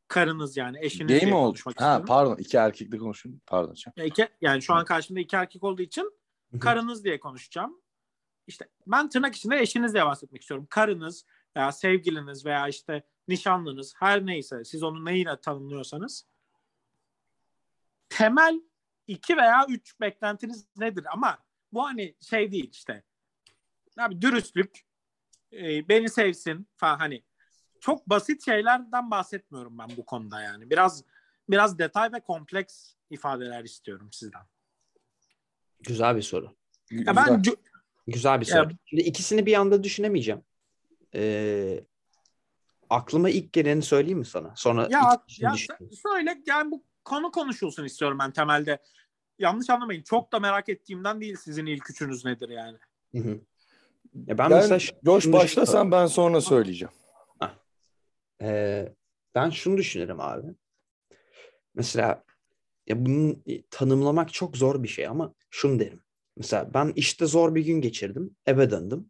karınız 0.08 0.58
yani 0.58 0.78
eşiniz 0.82 1.10
diye 1.10 1.26
mi 1.26 1.36
oldu? 1.36 1.60
Ha 1.78 2.04
pardon 2.08 2.36
iki 2.36 2.58
erkekle 2.58 2.98
konuşuyorum. 2.98 3.42
Pardon. 3.46 3.76
Ya 3.96 4.04
iki- 4.04 4.30
yani 4.42 4.62
şu 4.62 4.74
an 4.74 4.86
karşımda 4.86 5.20
iki 5.20 5.36
erkek 5.36 5.64
olduğu 5.64 5.82
için 5.82 6.14
karınız 6.60 7.04
diye 7.04 7.20
konuşacağım. 7.20 7.82
İşte 8.48 8.68
ben 8.88 9.10
tırnak 9.10 9.36
içinde 9.36 9.60
eşiniz 9.60 9.94
diye 9.94 10.06
bahsetmek 10.06 10.42
istiyorum. 10.42 10.68
Karınız 10.70 11.26
veya 11.56 11.72
sevgiliniz 11.72 12.46
veya 12.46 12.68
işte 12.68 13.04
nişanlınız 13.28 13.94
her 13.98 14.26
neyse 14.26 14.64
siz 14.64 14.84
onu 14.84 15.06
neyle 15.06 15.42
tanımlıyorsanız 15.42 16.26
temel 18.10 18.62
iki 19.08 19.38
veya 19.38 19.66
üç 19.70 20.00
beklentiniz 20.02 20.68
nedir? 20.78 21.06
Ama 21.12 21.38
bu 21.74 21.84
hani 21.84 22.16
şey 22.22 22.52
değil 22.52 22.70
işte. 22.72 23.04
Abi 24.00 24.22
dürüstlük, 24.22 24.86
e, 25.54 25.90
beni 25.90 26.10
sevsin 26.10 26.68
falan 26.78 26.98
hani 26.98 27.24
çok 27.80 28.10
basit 28.10 28.46
şeylerden 28.46 29.12
bahsetmiyorum 29.12 29.78
ben 29.78 29.90
bu 29.98 30.06
konuda 30.06 30.42
yani. 30.42 30.70
Biraz 30.70 31.04
biraz 31.50 31.80
detay 31.80 32.14
ve 32.14 32.20
kompleks 32.20 32.94
ifadeler 33.10 33.64
istiyorum 33.64 34.10
sizden. 34.12 34.42
Güzel 35.80 36.16
bir 36.16 36.22
soru. 36.22 36.56
Ya 36.92 37.16
ben 37.16 37.28
cu- 37.42 37.73
Güzel 38.08 38.42
bir 38.42 38.46
Ya- 38.46 38.64
soru. 38.64 38.70
Şimdi 38.86 39.04
ikisini 39.04 39.46
bir 39.46 39.54
anda 39.54 39.84
düşünemeyeceğim. 39.84 40.42
Ee, 41.16 41.84
aklıma 42.90 43.30
ilk 43.30 43.54
geleni 43.54 43.82
söyleyeyim 43.82 44.20
mi 44.20 44.26
sana? 44.26 44.54
Sonra 44.56 44.88
ya, 44.92 45.24
ya 45.40 45.56
söyle 46.04 46.42
yani 46.46 46.72
bu 46.72 46.84
konu 47.06 47.32
konuşulsun 47.32 47.86
istiyorum 47.86 48.18
ben 48.22 48.32
temelde. 48.32 48.82
Yanlış 49.40 49.70
anlamayın. 49.70 50.04
Çok 50.04 50.32
da 50.32 50.40
merak 50.40 50.70
ettiğimden 50.70 51.22
değil 51.22 51.36
sizin 51.36 51.66
ilk 51.66 51.90
üçünüz 51.90 52.26
nedir 52.26 52.50
yani. 52.50 52.78
Hı 53.12 53.18
hı. 53.18 53.40
Ya 54.28 54.38
ben, 54.38 54.52
Ben, 54.52 54.70
mesela 54.70 54.80
şunu 55.20 55.34
başlasan 55.34 55.92
ben 55.92 56.06
sonra 56.06 56.42
söyleyeceğim. 56.42 56.94
Ee, 58.42 58.94
ben 59.36 59.50
şunu 59.50 59.78
düşünürüm 59.78 60.20
abi. 60.20 60.48
Mesela 61.76 62.24
ya 62.88 63.06
bunu 63.06 63.36
tanımlamak 63.72 64.34
çok 64.34 64.58
zor 64.58 64.84
bir 64.84 64.88
şey 64.88 65.08
ama 65.08 65.34
şunu 65.50 65.80
derim. 65.80 66.03
Mesela 66.38 66.74
ben 66.74 66.94
işte 66.96 67.26
zor 67.26 67.56
bir 67.56 67.66
gün 67.66 67.82
geçirdim. 67.82 68.36
Eve 68.46 68.72
döndüm. 68.72 69.10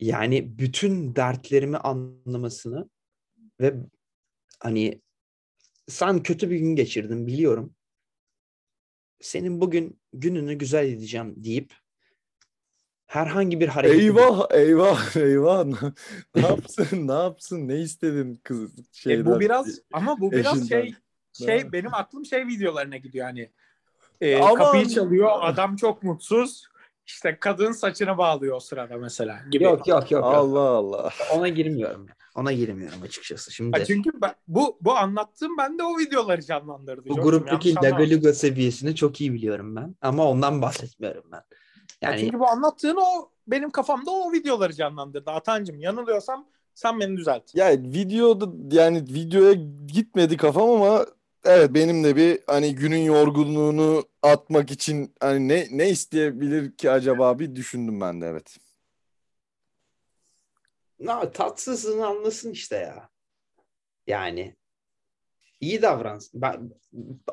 Yani 0.00 0.58
bütün 0.58 1.16
dertlerimi 1.16 1.76
anlamasını 1.76 2.90
ve 3.60 3.74
hani 4.60 5.02
sen 5.88 6.22
kötü 6.22 6.50
bir 6.50 6.58
gün 6.58 6.76
geçirdin 6.76 7.26
biliyorum. 7.26 7.74
Senin 9.20 9.60
bugün 9.60 10.00
gününü 10.12 10.54
güzel 10.54 10.86
edeceğim 10.88 11.34
deyip 11.44 11.74
herhangi 13.06 13.60
bir 13.60 13.68
hareket 13.68 14.00
Eyvah 14.00 14.46
eyvah 14.50 15.16
eyvah. 15.16 15.66
ne 16.34 16.40
yapsın 16.40 17.08
ne 17.08 17.12
yapsın 17.12 17.68
ne 17.68 17.80
istedin 17.80 18.34
kız 18.44 18.78
E, 18.78 18.82
şeyden. 18.92 19.26
bu 19.26 19.40
biraz 19.40 19.80
ama 19.92 20.20
bu 20.20 20.32
biraz 20.32 20.56
eşinden. 20.62 20.82
şey 20.82 20.94
şey 21.46 21.72
benim 21.72 21.94
aklım 21.94 22.24
şey 22.24 22.46
videolarına 22.46 22.96
gidiyor 22.96 23.26
hani. 23.26 23.52
E, 24.20 24.36
Aman! 24.36 24.54
kapıyı 24.54 24.88
çalıyor 24.88 25.30
adam 25.40 25.76
çok 25.76 26.02
mutsuz. 26.02 26.68
İşte 27.06 27.36
kadın 27.40 27.72
saçını 27.72 28.18
bağlıyor 28.18 28.56
o 28.56 28.60
sırada 28.60 28.96
mesela 28.96 29.40
gibi. 29.50 29.64
Yok 29.64 29.88
yok 29.88 30.10
yok. 30.10 30.24
Allah 30.24 30.60
Allah. 30.60 31.10
Ona 31.34 31.48
girmiyorum. 31.48 32.06
Ona 32.34 32.52
girmiyorum 32.52 33.02
açıkçası. 33.02 33.52
Şimdi 33.52 33.78
Ha, 33.78 33.84
çünkü 33.84 34.10
ben, 34.22 34.34
bu 34.48 34.78
bu 34.80 34.96
anlattığım 34.96 35.56
ben 35.58 35.78
de 35.78 35.82
o 35.82 35.98
videoları 35.98 36.42
canlandırdı. 36.42 37.08
bu 37.08 37.14
gruptaki. 37.14 37.74
Lagaluga 37.74 38.32
seviyesini 38.32 38.94
çok 38.94 39.20
iyi 39.20 39.32
biliyorum 39.32 39.76
ben. 39.76 39.94
Ama 40.02 40.30
ondan 40.30 40.62
bahsetmiyorum 40.62 41.24
ben. 41.32 41.42
Ya 42.02 42.10
Yani 42.10 42.20
çünkü 42.20 42.38
bu 42.38 42.48
anlattığın 42.48 42.96
o 42.96 43.30
benim 43.46 43.70
kafamda 43.70 44.10
o 44.10 44.32
videoları 44.32 44.72
canlandırdı. 44.72 45.30
Atancım 45.30 45.78
yanılıyorsam 45.80 46.46
sen 46.74 47.00
beni 47.00 47.16
düzelt. 47.16 47.54
Ya 47.54 47.70
videoda 47.72 48.74
yani 48.76 48.98
videoya 48.98 49.52
gitmedi 49.86 50.36
kafam 50.36 50.70
ama 50.70 51.06
evet 51.46 51.74
benim 51.74 52.04
de 52.04 52.16
bir 52.16 52.40
hani 52.46 52.74
günün 52.74 53.02
yorgunluğunu 53.02 54.04
atmak 54.22 54.70
için 54.70 55.14
hani 55.20 55.48
ne 55.48 55.66
ne 55.70 55.90
isteyebilir 55.90 56.76
ki 56.76 56.90
acaba 56.90 57.38
bir 57.38 57.54
düşündüm 57.54 58.00
ben 58.00 58.20
de 58.20 58.26
evet. 58.26 58.58
na, 61.00 61.32
tatsızlığını 61.32 62.06
anlasın 62.06 62.50
işte 62.50 62.76
ya. 62.76 63.10
Yani 64.06 64.56
iyi 65.60 65.82
davransın. 65.82 66.42
Ben 66.42 66.70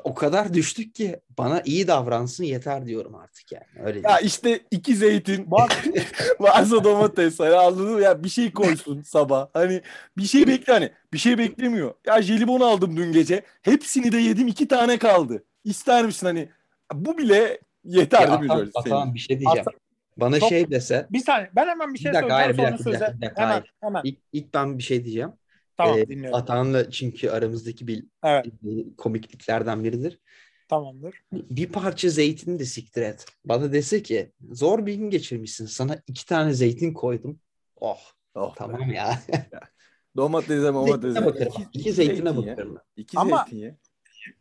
o 0.04 0.14
kadar 0.14 0.54
düştük 0.54 0.94
ki 0.94 1.20
bana 1.38 1.62
iyi 1.64 1.88
davransın 1.88 2.44
yeter 2.44 2.86
diyorum 2.86 3.14
artık 3.14 3.52
yani. 3.52 3.64
Öyle 3.86 4.00
Ya 4.04 4.18
işte 4.18 4.60
iki 4.70 4.96
zeytin 4.96 5.50
Bak 5.50 5.84
varsa 6.40 6.84
domates 6.84 7.40
hani 7.40 7.54
anladın 7.54 7.90
mı? 7.90 8.00
Ya 8.00 8.24
bir 8.24 8.28
şey 8.28 8.52
koysun 8.52 9.02
sabah. 9.02 9.48
Hani 9.52 9.82
bir 10.18 10.22
şey 10.24 10.46
bekle 10.46 10.72
hani 10.72 10.92
bir 11.12 11.18
şey 11.18 11.38
beklemiyor. 11.38 11.94
Ya 12.06 12.22
jelibon 12.22 12.60
aldım 12.60 12.96
dün 12.96 13.12
gece. 13.12 13.42
Hepsini 13.62 14.12
de 14.12 14.18
yedim 14.18 14.48
iki 14.48 14.68
tane 14.68 14.98
kaldı. 14.98 15.44
İster 15.64 16.04
misin 16.04 16.26
hani 16.26 16.48
bu 16.94 17.18
bile 17.18 17.58
yeter 17.84 18.20
Ya 18.28 18.40
değil 18.40 18.50
Atan-? 18.50 18.70
Atan 18.74 19.14
bir 19.14 19.18
şey 19.18 19.40
diyeceğim. 19.40 19.68
Ata- 19.68 19.78
Bana 20.16 20.40
Çok- 20.40 20.48
şey 20.48 20.70
dese 20.70 21.06
bir 21.10 21.18
saniye 21.18 21.50
ben 21.56 21.66
hemen 21.66 21.94
bir 21.94 21.98
şey 21.98 22.12
Bir 22.12 22.16
dakika, 22.16 22.34
hayır, 22.34 22.54
söyleyeceğim 22.54 22.78
bir 22.78 22.84
sonra 22.84 22.94
dakika, 22.94 23.06
bir 23.06 23.06
söze. 23.06 23.12
dakika, 23.12 23.16
bir 23.20 23.26
dakika, 23.26 23.42
hemen 23.42 23.52
hayır. 23.52 23.74
hemen. 23.80 24.00
ilk, 24.04 24.18
ilk 24.32 24.54
ben 24.54 24.78
bir 24.78 24.82
şey 24.82 25.04
diyeceğim. 25.04 25.32
Tamam 25.76 25.98
Ee, 25.98 26.08
dinliyorum. 26.08 26.38
Atan'la 26.38 26.90
çünkü 26.90 27.30
aramızdaki 27.30 27.86
bir 27.86 28.04
Evet 28.24 28.46
komikliklerden 28.98 29.84
biridir. 29.84 30.20
tamamdır. 30.68 31.14
Bir 31.32 31.72
parça 31.72 32.08
zeytini 32.08 32.58
de 32.58 32.64
siktir 32.64 33.02
et. 33.02 33.26
Bana 33.44 33.72
dese 33.72 34.02
ki 34.02 34.32
zor 34.52 34.86
bir 34.86 34.94
gün 34.94 35.10
geçirmişsin. 35.10 35.66
Sana 35.66 35.98
iki 36.06 36.26
tane 36.26 36.52
zeytin 36.54 36.92
koydum. 36.94 37.40
Oh 37.80 37.98
Oh 38.34 38.50
be. 38.50 38.54
tamam 38.56 38.90
ya. 38.92 39.18
Domatese 40.16 40.62
domatese. 40.74 41.24
bakarım. 41.24 41.52
İki, 41.58 41.78
İki 41.78 41.92
zeytine 41.92 42.32
zeytin 42.32 42.36
bakarım. 42.50 42.74
ben. 42.76 42.82
İki 43.02 43.18
Ama- 43.18 43.36
zeytin 43.44 43.56
ye. 43.56 43.78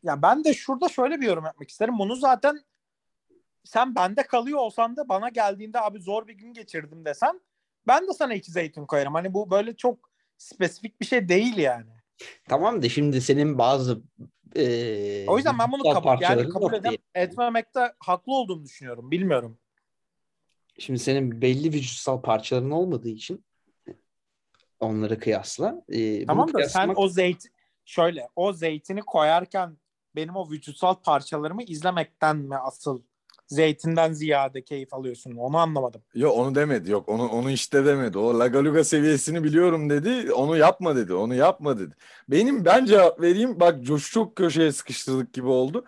Ya 0.03 0.21
ben 0.21 0.43
de 0.43 0.53
şurada 0.53 0.89
şöyle 0.89 1.21
bir 1.21 1.25
yorum 1.27 1.45
yapmak 1.45 1.69
isterim. 1.69 1.99
Bunu 1.99 2.15
zaten 2.15 2.59
sen 3.63 3.95
bende 3.95 4.23
kalıyor 4.23 4.59
olsan 4.59 4.97
da 4.97 5.09
bana 5.09 5.29
geldiğinde 5.29 5.81
abi 5.81 5.99
zor 5.99 6.27
bir 6.27 6.33
gün 6.33 6.53
geçirdim 6.53 7.05
desen 7.05 7.41
ben 7.87 8.07
de 8.07 8.13
sana 8.13 8.33
iki 8.33 8.51
zeytin 8.51 8.85
koyarım. 8.85 9.13
Hani 9.13 9.33
bu 9.33 9.51
böyle 9.51 9.75
çok 9.75 10.09
spesifik 10.37 11.01
bir 11.01 11.05
şey 11.05 11.29
değil 11.29 11.57
yani. 11.57 11.91
Tamam 12.49 12.81
da 12.81 12.89
şimdi 12.89 13.21
senin 13.21 13.57
bazı 13.57 14.01
e, 14.55 15.25
O 15.27 15.37
yüzden 15.37 15.59
ben 15.59 15.71
bunu 15.71 15.93
kabul, 15.93 16.21
yani 16.21 16.49
kabul 16.49 16.73
edem, 16.73 16.93
etmemekte 17.15 17.93
haklı 17.99 18.33
olduğumu 18.33 18.65
düşünüyorum. 18.65 19.11
Bilmiyorum. 19.11 19.57
Şimdi 20.79 20.99
senin 20.99 21.41
belli 21.41 21.67
vücutsal 21.73 22.21
parçaların 22.21 22.71
olmadığı 22.71 23.09
için 23.09 23.45
onları 24.79 25.19
kıyasla. 25.19 25.81
e, 25.89 26.25
Tamam 26.25 26.47
da 26.53 26.69
sen 26.69 26.87
kıyaslamak- 26.87 26.97
o 26.97 27.07
zeyt 27.07 27.45
şöyle 27.85 28.27
o 28.35 28.53
zeytini 28.53 29.01
koyarken 29.01 29.77
benim 30.15 30.35
o 30.35 30.49
vücutsal 30.51 30.95
parçalarımı 30.95 31.63
izlemekten 31.63 32.37
mi 32.37 32.57
asıl 32.57 33.01
zeytinden 33.53 34.13
ziyade 34.13 34.61
keyif 34.61 34.93
alıyorsun? 34.93 35.35
Onu 35.35 35.57
anlamadım. 35.57 36.01
Yok 36.15 36.37
onu 36.37 36.55
demedi. 36.55 36.91
Yok 36.91 37.09
onu 37.09 37.27
onu 37.29 37.51
işte 37.51 37.85
demedi. 37.85 38.17
O 38.17 38.39
Lagaluga 38.39 38.83
seviyesini 38.83 39.43
biliyorum 39.43 39.89
dedi. 39.89 40.33
Onu 40.33 40.57
yapma 40.57 40.95
dedi. 40.95 41.13
Onu 41.13 41.35
yapma 41.35 41.79
dedi. 41.79 41.95
Benim 42.29 42.65
ben 42.65 42.85
cevap 42.85 43.21
vereyim. 43.21 43.59
Bak 43.59 43.83
Josh'u 43.83 44.11
çok 44.11 44.35
köşeye 44.35 44.71
sıkıştırdık 44.71 45.33
gibi 45.33 45.47
oldu. 45.47 45.85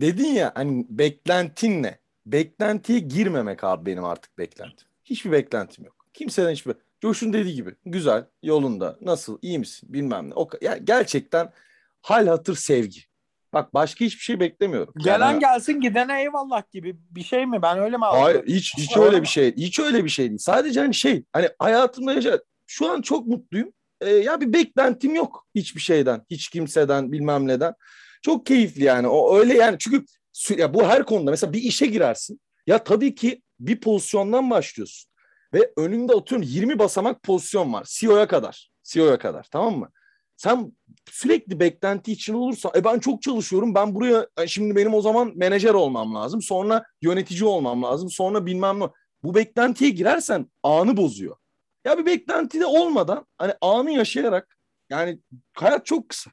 Dedin 0.00 0.26
ya 0.26 0.52
hani 0.54 0.86
beklentin 0.88 1.82
ne? 1.82 1.98
Beklentiye 2.26 2.98
girmemek 2.98 3.64
abi 3.64 3.86
benim 3.86 4.04
artık 4.04 4.38
beklentim. 4.38 4.88
Hiçbir 5.04 5.32
beklentim 5.32 5.84
yok. 5.84 6.06
Kimseden 6.14 6.52
hiçbir. 6.52 6.74
Josh'un 7.02 7.32
dediği 7.32 7.54
gibi 7.54 7.74
güzel, 7.86 8.26
yolunda, 8.42 8.98
nasıl, 9.00 9.38
iyi 9.42 9.58
misin 9.58 9.92
bilmem 9.92 10.30
ne. 10.30 10.34
O, 10.34 10.48
ya 10.60 10.76
gerçekten 10.76 11.52
hal 12.02 12.26
hatır 12.26 12.54
sevgi. 12.54 13.00
Bak 13.52 13.74
başka 13.74 14.04
hiçbir 14.04 14.22
şey 14.22 14.40
beklemiyorum. 14.40 14.94
Gelen 15.04 15.30
Yani- 15.30 15.40
gelsin 15.40 15.80
gidene 15.80 16.20
eyvallah 16.22 16.62
gibi 16.72 16.96
bir 17.10 17.22
şey 17.24 17.46
mi? 17.46 17.62
Ben 17.62 17.78
öyle 17.78 17.96
mi 17.96 18.04
Hayır 18.04 18.22
algılıyorum? 18.24 18.48
hiç 18.54 18.74
hiç 18.78 18.96
Ama- 18.96 19.06
öyle 19.06 19.22
bir 19.22 19.26
şey 19.26 19.56
hiç 19.56 19.80
öyle 19.80 20.04
bir 20.04 20.08
şey 20.10 20.28
değil. 20.28 20.38
Sadece 20.38 20.80
hani 20.80 20.94
şey 20.94 21.24
hani 21.32 21.48
hayatımda 21.58 22.12
yaşa 22.12 22.40
şu 22.66 22.90
an 22.90 23.02
çok 23.02 23.26
mutluyum. 23.26 23.72
Ee, 24.00 24.10
ya 24.10 24.40
bir 24.40 24.52
beklentim 24.52 25.14
yok 25.14 25.46
hiçbir 25.54 25.80
şeyden, 25.80 26.22
hiç 26.30 26.48
kimseden, 26.48 27.12
bilmem 27.12 27.48
neden. 27.48 27.74
Çok 28.22 28.46
keyifli 28.46 28.84
yani. 28.84 29.08
O 29.08 29.38
öyle 29.38 29.54
yani 29.54 29.76
çünkü 29.78 30.04
ya 30.56 30.74
bu 30.74 30.84
her 30.88 31.04
konuda 31.04 31.30
mesela 31.30 31.52
bir 31.52 31.62
işe 31.62 31.86
girersin. 31.86 32.40
Ya 32.66 32.84
tabii 32.84 33.14
ki 33.14 33.42
bir 33.60 33.80
pozisyondan 33.80 34.50
başlıyorsun. 34.50 35.10
Ve 35.54 35.72
önünde 35.76 36.12
atıyorum 36.12 36.46
20 36.50 36.78
basamak 36.78 37.22
pozisyon 37.22 37.72
var. 37.72 37.86
CEO'ya 37.88 38.28
kadar. 38.28 38.70
CEO'ya 38.82 39.18
kadar 39.18 39.46
tamam 39.52 39.78
mı? 39.78 39.90
Sen 40.42 40.72
sürekli 41.10 41.60
beklenti 41.60 42.12
için 42.12 42.34
olursa 42.34 42.72
e 42.76 42.84
ben 42.84 42.98
çok 42.98 43.22
çalışıyorum 43.22 43.74
ben 43.74 43.94
buraya 43.94 44.26
e, 44.38 44.46
şimdi 44.46 44.76
benim 44.76 44.94
o 44.94 45.00
zaman 45.00 45.32
menajer 45.36 45.74
olmam 45.74 46.14
lazım 46.14 46.42
sonra 46.42 46.84
yönetici 47.02 47.44
olmam 47.44 47.82
lazım 47.82 48.10
sonra 48.10 48.46
bilmem 48.46 48.80
ne 48.80 48.84
bu 49.22 49.34
beklentiye 49.34 49.90
girersen 49.90 50.46
anı 50.62 50.96
bozuyor. 50.96 51.36
Ya 51.84 51.98
bir 51.98 52.06
beklentide 52.06 52.66
olmadan 52.66 53.26
hani 53.38 53.52
anı 53.60 53.90
yaşayarak 53.90 54.58
yani 54.90 55.18
hayat 55.54 55.86
çok 55.86 56.08
kısa. 56.08 56.30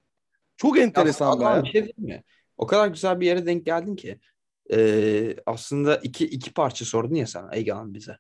Çok 0.58 0.80
enteresan 0.80 1.32
Ama 1.32 1.46
hayat. 1.46 1.64
bir 1.66 1.70
şey 1.70 1.82
diyeyim 1.82 2.18
mi? 2.18 2.24
O 2.58 2.68
kadar 2.68 2.88
güzel 2.88 3.20
bir 3.20 3.26
yere 3.26 3.46
denk 3.46 3.66
geldin 3.66 3.96
ki. 3.96 4.20
Ee, 4.74 5.36
aslında 5.46 5.98
iki 5.98 6.26
iki 6.26 6.54
parça 6.54 6.86
sordun 6.86 7.16
ya 7.16 7.28
sen 7.28 7.46
Egehan 7.52 7.94
bize. 7.94 8.18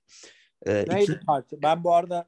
Ee, 0.68 0.84
iki, 0.84 0.96
Neydi 0.96 1.20
parça? 1.28 1.62
Ben 1.62 1.84
bu 1.84 1.96
arada 1.96 2.28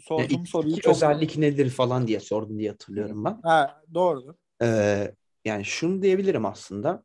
sorduğum 0.00 0.24
iki- 0.24 0.50
soruyu 0.50 0.76
çok... 0.76 0.94
özellik 0.94 1.36
nedir 1.36 1.70
falan 1.70 2.06
diye 2.06 2.20
sordun 2.20 2.58
diye 2.58 2.70
hatırlıyorum 2.70 3.24
ben. 3.24 3.40
Ha, 3.42 3.82
doğrudur. 3.94 4.34
Ee, 4.62 5.14
yani 5.44 5.64
şunu 5.64 6.02
diyebilirim 6.02 6.46
aslında. 6.46 7.04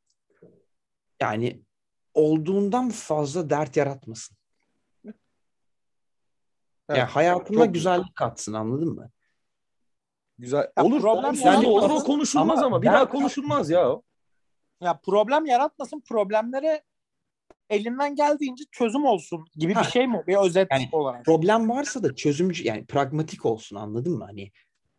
Yani 1.21 1.62
olduğundan 2.13 2.89
fazla 2.89 3.49
dert 3.49 3.78
yaratmasın. 3.78 4.38
Evet, 6.89 6.99
Yani 6.99 7.10
hayatına 7.10 7.65
çok 7.65 7.73
güzellik 7.73 8.15
katsın 8.15 8.54
anladın 8.54 8.95
mı? 8.95 9.10
Güzel. 10.38 10.71
Ya 10.78 10.84
olur. 10.84 11.02
problem 11.02 11.34
yani 11.36 11.67
olur 11.67 11.89
o 11.89 12.04
konuşulmaz 12.04 12.60
Ama 12.60 12.67
ama, 12.67 12.82
bir 12.82 12.88
daha 12.88 13.10
konuşulmaz 13.10 13.69
ya 13.69 13.89
o. 13.89 14.04
Ya 14.82 14.99
problem 14.99 15.45
yaratmasın, 15.45 15.99
problemlere 15.99 16.84
elinden 17.69 18.15
geldiğince 18.15 18.63
çözüm 18.71 19.05
olsun 19.05 19.45
gibi 19.55 19.73
Ha. 19.73 19.82
bir 19.82 19.88
şey 19.88 20.08
mi? 20.08 20.23
Bir 20.27 20.36
özet 20.45 20.67
Yani 20.71 20.89
olarak. 20.91 21.25
Problem 21.25 21.69
varsa 21.69 22.03
da 22.03 22.15
çözümcü 22.15 22.67
yani 22.67 22.86
pragmatik 22.86 23.45
olsun 23.45 23.75
anladın 23.75 24.17
mı? 24.17 24.25
Hani 24.25 24.51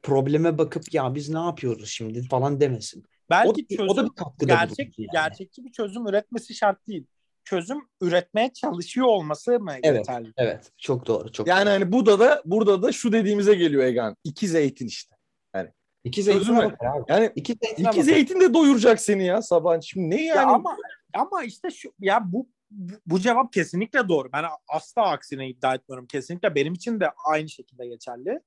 probleme 0.03 0.59
bakıp 0.59 0.95
ya 0.95 1.15
biz 1.15 1.29
ne 1.29 1.39
yapıyoruz 1.39 1.89
şimdi 1.91 2.23
falan 2.29 2.61
demesin. 2.61 3.05
Belki 3.31 3.49
o, 3.51 3.55
da- 3.55 3.77
çözüm 3.77 3.89
o 3.89 3.97
da 3.97 4.05
bir 4.05 4.11
katkıda 4.15 4.55
gerçek 4.55 4.99
yani. 4.99 5.09
gerçekçi 5.13 5.65
bir 5.65 5.73
çözüm 5.73 6.07
üretmesi 6.07 6.55
şart 6.55 6.89
değil. 6.89 7.07
Çözüm 7.45 7.79
üretmeye 8.01 8.53
çalışıyor 8.53 9.07
olması 9.07 9.61
mı 9.61 9.73
Evet. 9.83 9.97
yeterli? 9.99 10.33
Evet 10.37 10.71
çok 10.79 11.07
doğru 11.07 11.33
çok 11.33 11.47
Yani 11.47 11.65
doğru. 11.65 11.71
hani 11.73 11.93
burada 11.93 12.19
da 12.21 12.43
burada 12.45 12.83
da 12.83 12.93
şu 12.93 13.13
dediğimize 13.13 13.55
geliyor 13.55 13.85
Egan. 13.85 14.17
İki 14.25 14.49
zeytin 14.49 14.87
işte. 14.87 15.17
İki 16.05 16.23
zeytine 16.23 16.59
evet. 16.63 16.73
bakar 16.73 16.87
abi. 16.97 17.05
Yani 17.09 17.33
İki 17.37 17.53
iki 17.53 17.85
bakar. 17.85 18.01
zeytin 18.03 18.41
de 18.41 18.55
doyuracak 18.55 19.01
seni 19.01 19.25
ya 19.27 19.43
sabah. 19.43 19.81
Şimdi 19.81 20.11
ne 20.11 20.23
yani? 20.25 20.37
Ya 20.39 20.47
ama 20.47 20.77
ama 21.15 21.43
işte 21.45 21.71
şu 21.71 21.93
ya 22.01 22.33
bu 22.33 22.49
bu, 23.07 23.21
cevap 23.21 23.53
kesinlikle 23.53 24.09
doğru. 24.09 24.29
Ben 24.33 24.45
asla 24.69 25.03
aksine 25.03 25.49
iddia 25.49 25.75
etmiyorum. 25.75 26.07
Kesinlikle 26.07 26.55
benim 26.55 26.73
için 26.73 27.01
de 27.01 27.11
aynı 27.27 27.49
şekilde 27.49 27.87
geçerli. 27.87 28.41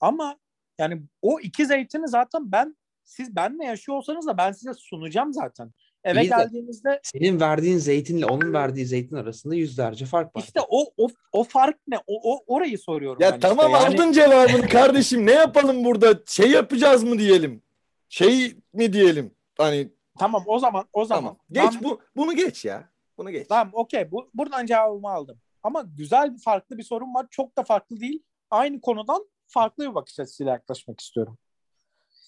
Ama 0.00 0.36
yani 0.78 1.02
o 1.22 1.40
iki 1.40 1.66
zeytini 1.66 2.08
zaten 2.08 2.52
ben 2.52 2.76
siz 3.04 3.36
benle 3.36 3.64
yaşıyor 3.64 3.98
olsanız 3.98 4.26
da 4.26 4.38
ben 4.38 4.52
size 4.52 4.74
sunacağım 4.74 5.32
zaten. 5.32 5.72
Eve 6.04 6.20
İyi 6.22 6.30
de- 6.30 6.34
geldiğinizde 6.36 7.00
Senin 7.02 7.40
verdiğin 7.40 7.78
zeytinle 7.78 8.26
onun 8.26 8.52
verdiği 8.52 8.86
zeytin 8.86 9.16
arasında 9.16 9.54
yüzlerce 9.54 10.06
fark 10.06 10.36
var. 10.36 10.42
işte 10.42 10.60
o 10.68 10.84
o 10.96 11.08
o 11.32 11.44
fark 11.44 11.76
ne? 11.88 11.98
O, 12.06 12.34
o 12.34 12.44
orayı 12.46 12.78
soruyorum 12.78 13.22
Ya 13.22 13.30
ben 13.30 13.36
işte. 13.36 13.48
tamam 13.48 13.70
Yani- 13.72 13.86
aldın 13.86 14.12
cevabını 14.12 14.68
kardeşim. 14.68 15.26
Ne 15.26 15.32
yapalım 15.32 15.84
burada? 15.84 16.14
Şey 16.26 16.50
yapacağız 16.50 17.04
mı 17.04 17.18
diyelim? 17.18 17.62
Şey 18.08 18.56
mi 18.72 18.92
diyelim? 18.92 19.34
Hani 19.58 19.88
Tamam 20.18 20.42
o 20.46 20.58
zaman 20.58 20.84
o 20.92 21.04
zaman. 21.04 21.22
tamam. 21.22 21.38
Geç 21.50 21.80
Ben- 21.82 21.90
bu 21.90 22.00
bunu 22.16 22.32
geç 22.36 22.64
ya. 22.64 22.88
Bunu 23.18 23.30
geç. 23.30 23.48
Tamam 23.48 23.70
okey. 23.74 24.10
Bu, 24.10 24.30
buradan 24.34 24.66
cevabımı 24.66 25.08
aldım. 25.08 25.40
Ama 25.62 25.82
güzel 25.96 26.34
bir 26.34 26.40
farklı 26.40 26.78
bir 26.78 26.82
sorun 26.82 27.14
var. 27.14 27.26
Çok 27.30 27.56
da 27.56 27.62
farklı 27.64 28.00
değil. 28.00 28.22
Aynı 28.50 28.80
konudan 28.80 29.26
farklı 29.46 29.90
bir 29.90 29.94
bakış 29.94 30.20
açısıyla 30.20 30.52
yaklaşmak 30.52 31.00
istiyorum. 31.00 31.38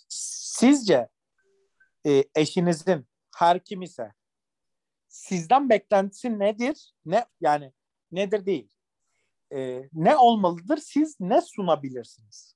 Sizce 0.08 1.08
e, 2.06 2.24
eşinizin 2.34 3.06
her 3.36 3.64
kim 3.64 3.82
ise 3.82 4.12
sizden 5.08 5.68
beklentisi 5.68 6.38
nedir? 6.38 6.94
Ne 7.06 7.24
yani 7.40 7.72
nedir 8.12 8.46
değil. 8.46 8.68
E, 9.52 9.88
ne 9.92 10.16
olmalıdır? 10.16 10.76
Siz 10.76 11.20
ne 11.20 11.40
sunabilirsiniz? 11.40 12.54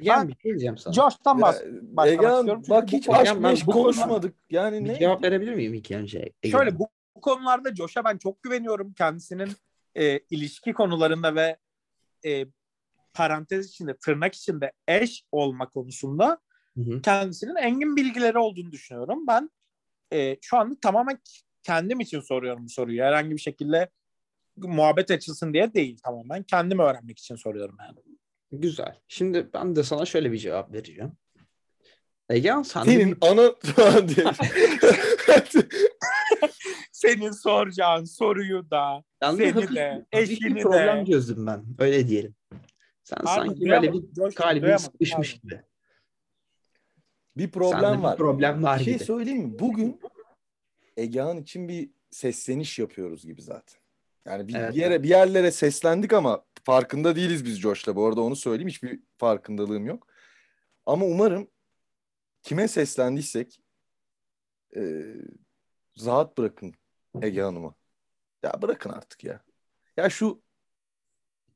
Yani 0.00 0.20
Ben- 0.20 0.28
bir 0.28 0.42
şey 0.42 0.50
diyeceğim 0.50 0.78
sana. 0.78 0.94
Josh'tan 0.94 1.38
Ya, 1.38 1.46
bahs- 1.46 1.96
başlamak 1.96 2.24
istiyorum. 2.38 2.62
Çünkü 2.62 2.70
bak 2.70 2.92
hiç 2.92 3.08
aşk 3.08 3.40
meşk 3.40 3.66
konuşmadık. 3.66 4.36
Yani 4.50 4.84
Bir 4.84 4.88
ne? 4.88 4.98
cevap 4.98 5.24
verebilir 5.24 5.54
miyim 5.54 5.74
ilk 5.74 5.90
önce? 5.90 6.32
Şöyle 6.50 6.78
bu, 6.78 6.88
bu 7.18 7.20
konularda 7.20 7.74
Josh'a 7.74 8.04
ben 8.04 8.18
çok 8.18 8.42
güveniyorum. 8.42 8.92
Kendisinin 8.92 9.48
e, 9.94 10.18
ilişki 10.18 10.72
konularında 10.72 11.34
ve 11.34 11.56
e, 12.26 12.46
parantez 13.14 13.68
içinde, 13.68 13.96
tırnak 13.96 14.34
içinde 14.34 14.72
eş 14.88 15.24
olma 15.32 15.68
konusunda 15.68 16.38
Hı 16.76 16.80
hı. 16.80 17.02
kendisinin 17.02 17.56
engin 17.56 17.96
bilgileri 17.96 18.38
olduğunu 18.38 18.72
düşünüyorum. 18.72 19.26
Ben 19.26 19.50
e, 20.12 20.36
şu 20.40 20.56
anda 20.56 20.76
tamamen 20.82 21.18
kendim 21.62 22.00
için 22.00 22.20
soruyorum 22.20 22.64
bu 22.64 22.68
soruyu. 22.68 23.02
Herhangi 23.02 23.30
bir 23.30 23.40
şekilde 23.40 23.90
muhabbet 24.56 25.10
açılsın 25.10 25.54
diye 25.54 25.74
değil 25.74 25.98
tamamen. 26.04 26.42
Kendim 26.42 26.78
öğrenmek 26.78 27.18
için 27.18 27.36
soruyorum 27.36 27.76
yani. 27.80 27.98
Güzel. 28.52 28.98
Şimdi 29.08 29.48
ben 29.54 29.76
de 29.76 29.82
sana 29.82 30.04
şöyle 30.04 30.32
bir 30.32 30.38
cevap 30.38 30.72
vereceğim. 30.72 31.12
Egehan 32.30 32.62
sen 32.62 32.82
Senin 32.84 33.12
bir- 33.12 33.18
ana 33.28 34.08
diye. 34.08 34.26
Senin 36.98 37.30
soracağın 37.30 38.04
soruyu 38.04 38.70
da 38.70 39.04
de 39.22 39.26
seni 39.36 39.50
hafif- 39.50 39.74
de, 39.74 40.06
eşini 40.12 40.54
bir 40.56 40.62
problem 40.62 41.06
de. 41.06 41.10
çözdüm 41.10 41.46
ben. 41.46 41.64
Öyle 41.78 42.08
diyelim. 42.08 42.34
Sen 43.04 43.18
Pardon, 43.24 43.46
sanki 43.46 43.60
duyamadım. 43.60 43.92
böyle 44.16 44.30
bir 44.30 44.34
kalbin 44.34 44.76
sıkışmış 44.76 45.40
gibi. 45.40 45.62
bir 47.36 47.42
Sende 47.42 47.50
problem 47.50 47.98
bir 47.98 48.02
var. 48.02 48.16
problem 48.16 48.62
var 48.62 48.78
Bir 48.78 48.84
şey 48.84 48.94
gibi. 48.94 49.04
söyleyeyim 49.04 49.38
mi? 49.42 49.58
Bugün 49.58 50.00
Egehan 50.96 51.36
için 51.36 51.68
bir 51.68 51.90
sesleniş 52.10 52.78
yapıyoruz 52.78 53.24
gibi 53.24 53.42
zaten. 53.42 53.80
Yani 54.26 54.48
bir, 54.48 54.54
Evet. 54.54 54.74
bir 54.74 54.80
yere 54.80 55.02
bir 55.02 55.08
yerlere 55.08 55.50
seslendik 55.50 56.12
ama 56.12 56.44
farkında 56.64 57.16
değiliz 57.16 57.44
biz 57.44 57.60
Josh'la. 57.60 57.96
Bu 57.96 58.06
arada 58.06 58.20
onu 58.20 58.36
söyleyeyim 58.36 58.68
hiçbir 58.68 59.00
farkındalığım 59.18 59.86
yok. 59.86 60.06
Ama 60.86 61.06
umarım 61.06 61.48
kime 62.42 62.68
seslendiysek 62.68 63.60
e, 64.76 64.80
rahat 66.06 66.38
bırakın 66.38 66.74
Ege 67.22 67.42
Hanım'ı. 67.42 67.74
Ya 68.42 68.62
bırakın 68.62 68.90
artık 68.90 69.24
ya. 69.24 69.40
Ya 69.96 70.10
şu 70.10 70.40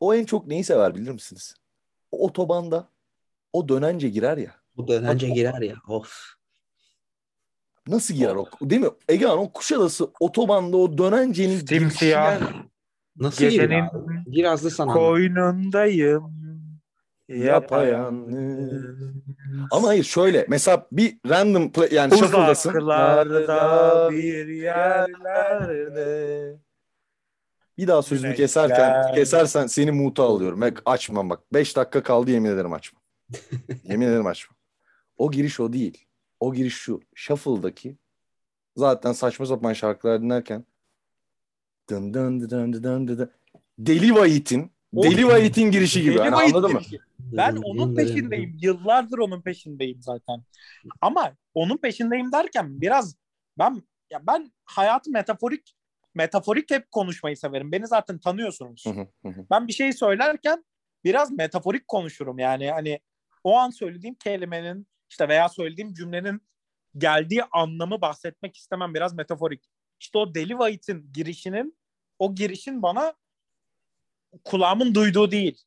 o 0.00 0.14
en 0.14 0.24
çok 0.24 0.46
neyi 0.46 0.64
sever 0.64 0.94
bilir 0.94 1.10
misiniz? 1.10 1.54
O 2.12 2.26
otobanda 2.26 2.88
o 3.52 3.68
dönence 3.68 4.08
girer 4.08 4.36
ya. 4.38 4.54
Bu 4.76 4.88
dönence 4.88 5.28
Bak- 5.28 5.34
girer 5.34 5.60
ya. 5.62 5.74
Of. 5.88 6.24
Nasıl 7.86 8.14
girer 8.14 8.34
o? 8.34 8.46
Değil 8.62 8.80
mi? 8.80 8.88
Egehan 9.08 9.38
o 9.38 9.52
Kuşadası 9.52 10.10
otobanda 10.20 10.76
o 10.76 10.98
dönencenin 10.98 11.58
Simsiyah. 11.58 12.38
girişinden 12.40 12.62
Nasıl 13.16 13.44
girer 13.44 13.50
Gecenin 13.64 13.80
abi? 13.82 14.22
Biraz 14.26 14.64
da 14.64 14.70
sana. 14.70 14.92
koynundayım. 14.92 16.32
yapayalnız. 17.28 18.82
Ama 19.70 19.88
hayır 19.88 20.04
şöyle 20.04 20.46
mesela 20.48 20.86
bir 20.92 21.18
random 21.28 21.72
play, 21.72 21.88
yani 21.92 22.18
shuffle'dasın. 22.18 22.70
Uzaklarda 22.70 24.08
bir 24.10 24.48
yerlerde. 24.48 26.56
Bir 27.78 27.86
daha 27.86 28.02
sözünü 28.02 28.28
Güneşler. 28.28 28.46
keserken 28.46 29.14
kesersen 29.14 29.66
seni 29.66 29.92
muta 29.92 30.24
alıyorum. 30.24 30.60
Bak 30.60 30.82
açmam 30.84 31.30
bak. 31.30 31.40
5 31.52 31.76
dakika 31.76 32.02
kaldı 32.02 32.30
yemin 32.30 32.50
ederim 32.50 32.72
açmam. 32.72 33.02
yemin 33.84 34.06
ederim 34.06 34.26
açmam. 34.26 34.56
O 35.16 35.30
giriş 35.30 35.60
o 35.60 35.72
değil. 35.72 36.04
O 36.40 36.54
giriş 36.54 36.74
şu. 36.74 37.00
Shuffle'daki 37.14 37.96
zaten 38.76 39.12
saçma 39.12 39.46
sapan 39.46 39.72
şarkılar 39.72 40.22
dinlerken 40.22 40.64
dın 41.90 42.14
dın 42.14 42.40
dın 42.40 42.72
dın 42.72 42.82
dın 42.82 43.08
dın. 43.18 43.30
Deli 43.78 44.14
Vahit'in 44.14 44.71
Deli 44.94 45.26
Vahit'in 45.26 45.70
girişi 45.70 46.02
gibi. 46.02 46.14
Deli 46.14 46.24
Yani 46.24 46.36
anladın 46.36 46.72
mı? 46.72 46.80
girişi. 46.80 46.98
Ben 47.18 47.56
onun 47.56 47.94
peşindeyim. 47.94 48.56
Yıllardır 48.62 49.18
onun 49.18 49.42
peşindeyim 49.42 50.02
zaten. 50.02 50.42
Ama 51.00 51.32
onun 51.54 51.76
peşindeyim 51.76 52.32
derken 52.32 52.80
biraz 52.80 53.16
ben 53.58 53.82
ya 54.10 54.26
ben 54.26 54.52
hayatı 54.64 55.10
metaforik 55.10 55.74
metaforik 56.14 56.70
hep 56.70 56.90
konuşmayı 56.90 57.36
severim. 57.36 57.72
Beni 57.72 57.86
zaten 57.86 58.18
tanıyorsunuz. 58.18 58.84
Ben 59.50 59.68
bir 59.68 59.72
şey 59.72 59.92
söylerken 59.92 60.64
biraz 61.04 61.32
metaforik 61.32 61.88
konuşurum. 61.88 62.38
Yani 62.38 62.70
hani 62.70 63.00
o 63.44 63.56
an 63.56 63.70
söylediğim 63.70 64.14
kelimenin 64.14 64.86
işte 65.10 65.28
veya 65.28 65.48
söylediğim 65.48 65.94
cümlenin 65.94 66.42
geldiği 66.98 67.44
anlamı 67.44 68.00
bahsetmek 68.00 68.56
istemem. 68.56 68.94
Biraz 68.94 69.14
metaforik. 69.14 69.64
İşte 70.00 70.18
o 70.18 70.34
Deli 70.34 70.56
White'in 70.58 71.12
girişinin 71.12 71.78
o 72.18 72.34
girişin 72.34 72.82
bana 72.82 73.14
kulağımın 74.44 74.94
duyduğu 74.94 75.30
değil. 75.30 75.62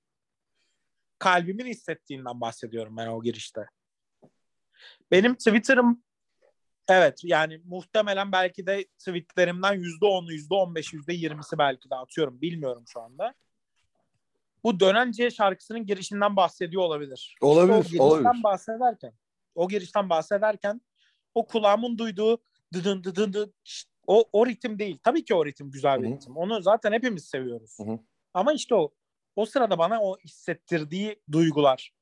Kalbimin 1.19 1.65
hissettiğinden 1.65 2.41
bahsediyorum 2.41 2.97
ben 2.97 3.08
o 3.08 3.23
girişte. 3.23 3.65
Benim 5.12 5.36
Twitter'ım 5.36 6.04
evet 6.88 7.19
yani 7.23 7.62
muhtemelen 7.65 8.32
belki 8.32 8.65
de 8.65 8.86
tweetlerimden 8.99 9.75
%10'u, 9.75 10.32
%15'i, 10.32 10.97
%20'si 10.97 11.58
belki 11.58 11.89
de 11.89 11.95
atıyorum. 11.95 12.41
Bilmiyorum 12.41 12.84
şu 12.88 13.01
anda. 13.01 13.34
Bu 14.63 14.80
Dönence 14.80 15.32
şarkısının 15.32 15.86
girişinden 15.86 16.36
bahsediyor 16.36 16.84
olabilir. 16.84 17.36
Olabilir, 17.41 17.84
İşte 17.84 18.03
o 18.03 18.07
girişten 18.09 18.26
olabilir. 18.30 18.43
bahsederken 18.43 19.13
o 19.55 19.68
girişten 19.68 20.09
bahsederken 20.09 20.82
o 21.36 21.47
kulağımın 21.47 21.97
duyduğu 21.97 22.38
dıdın 22.74 23.03
dıdın 23.03 23.34
dı 23.34 23.53
o, 24.07 24.30
o 24.32 24.47
ritim 24.47 24.80
değil. 24.80 24.99
Tabii 25.03 25.26
ki 25.26 25.36
o 25.36 25.45
ritim 25.45 25.72
güzel 25.72 26.01
bir 26.01 26.07
Hı 26.07 26.11
hı. 26.11 26.16
ritim. 26.16 26.38
Onu 26.38 26.61
zaten 26.61 26.91
hepimiz 26.91 27.26
seviyoruz. 27.26 27.78
Hı 27.80 27.84
hı. 27.84 27.99
Ama 28.36 28.53
işte 28.53 28.75
o 28.75 28.93
o 29.36 29.45
sırada 29.45 29.77
bana 29.77 30.01
o 30.01 30.17
hissettirdiği 30.19 31.21
duygular. 31.31 31.93